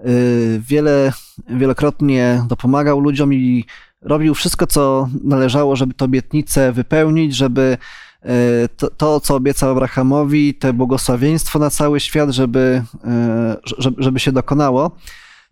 [0.00, 1.12] y, wiele,
[1.48, 3.64] wielokrotnie dopomagał ludziom i
[4.02, 7.78] robił wszystko, co należało, żeby te obietnice wypełnić, żeby
[8.24, 8.28] y,
[8.76, 14.32] to, to, co obiecał Abrahamowi, te błogosławieństwo na cały świat, żeby, y, żeby, żeby się
[14.32, 14.96] dokonało.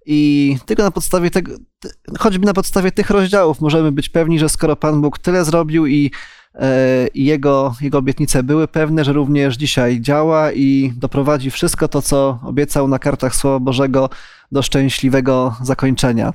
[0.07, 1.53] I tylko na podstawie tego,
[2.19, 6.11] choćby na podstawie tych rozdziałów możemy być pewni, że skoro Pan Bóg tyle zrobił i
[7.15, 12.39] i jego, jego obietnice były pewne, że również dzisiaj działa i doprowadzi wszystko to, co
[12.45, 14.11] obiecał na kartach Słowa Bożego
[14.53, 16.33] do szczęśliwego zakończenia.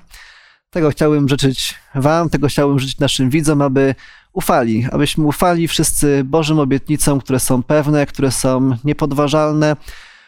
[0.70, 3.96] Tego chciałbym życzyć Wam, tego chciałbym życzyć naszym widzom, aby
[4.34, 9.76] ufali, abyśmy ufali wszyscy Bożym obietnicom, które są pewne, które są niepodważalne,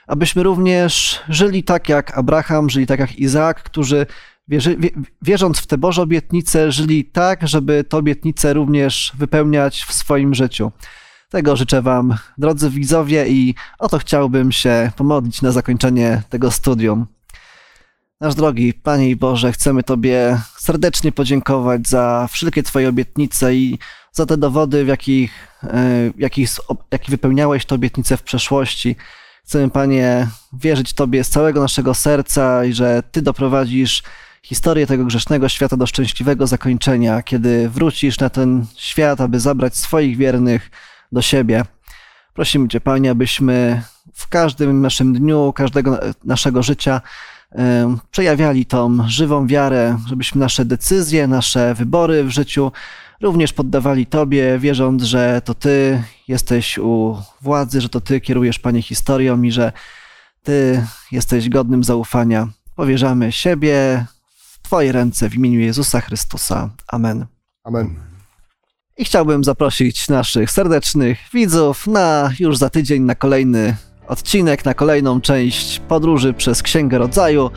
[0.08, 4.06] abyśmy również żyli tak jak Abraham, żyli tak jak Izaak, którzy
[4.48, 4.90] wierzy, wie,
[5.22, 10.72] wierząc w te Boże obietnice, żyli tak, żeby te obietnice również wypełniać w swoim życiu.
[11.30, 17.06] Tego życzę Wam, drodzy widzowie, i o to chciałbym się pomodlić na zakończenie tego studium.
[18.22, 23.80] Nasz drogi Panie i Boże, chcemy Tobie serdecznie podziękować za wszelkie Twoje obietnice i
[24.12, 25.68] za te dowody, w jakich, e,
[26.18, 26.50] w jakich,
[26.92, 28.96] jakich wypełniałeś te obietnice w przeszłości.
[29.46, 34.04] Chcemy, Panie, wierzyć Tobie z całego naszego serca i że Ty doprowadzisz
[34.46, 40.18] historię tego grzesznego świata do szczęśliwego zakończenia, kiedy wrócisz na ten świat, aby zabrać swoich
[40.18, 40.72] wiernych
[41.12, 41.66] do siebie.
[42.34, 43.82] Prosimy Cię, Panie, abyśmy
[44.14, 47.02] w każdym naszym dniu, każdego naszego życia
[48.12, 52.72] przejawiali tą żywą wiarę, żebyśmy nasze decyzje, nasze wybory w życiu
[53.22, 58.82] również poddawali Tobie, wierząc, że to Ty jesteś u władzy, że to Ty kierujesz, Panie,
[58.82, 59.72] historią i że
[60.44, 62.48] Ty jesteś godnym zaufania.
[62.76, 64.06] Powierzamy siebie
[64.66, 66.70] Twoje ręce w imieniu Jezusa Chrystusa.
[66.88, 67.26] Amen.
[67.64, 67.96] Amen.
[68.98, 73.76] I chciałbym zaprosić naszych serdecznych widzów na już za tydzień na kolejny
[74.08, 77.52] odcinek, na kolejną część podróży przez Księgę Rodzaju.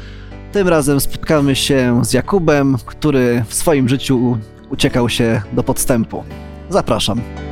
[0.53, 4.39] Tym razem spotkamy się z Jakubem, który w swoim życiu
[4.71, 6.25] uciekał się do podstępu.
[6.71, 7.48] Zapraszam.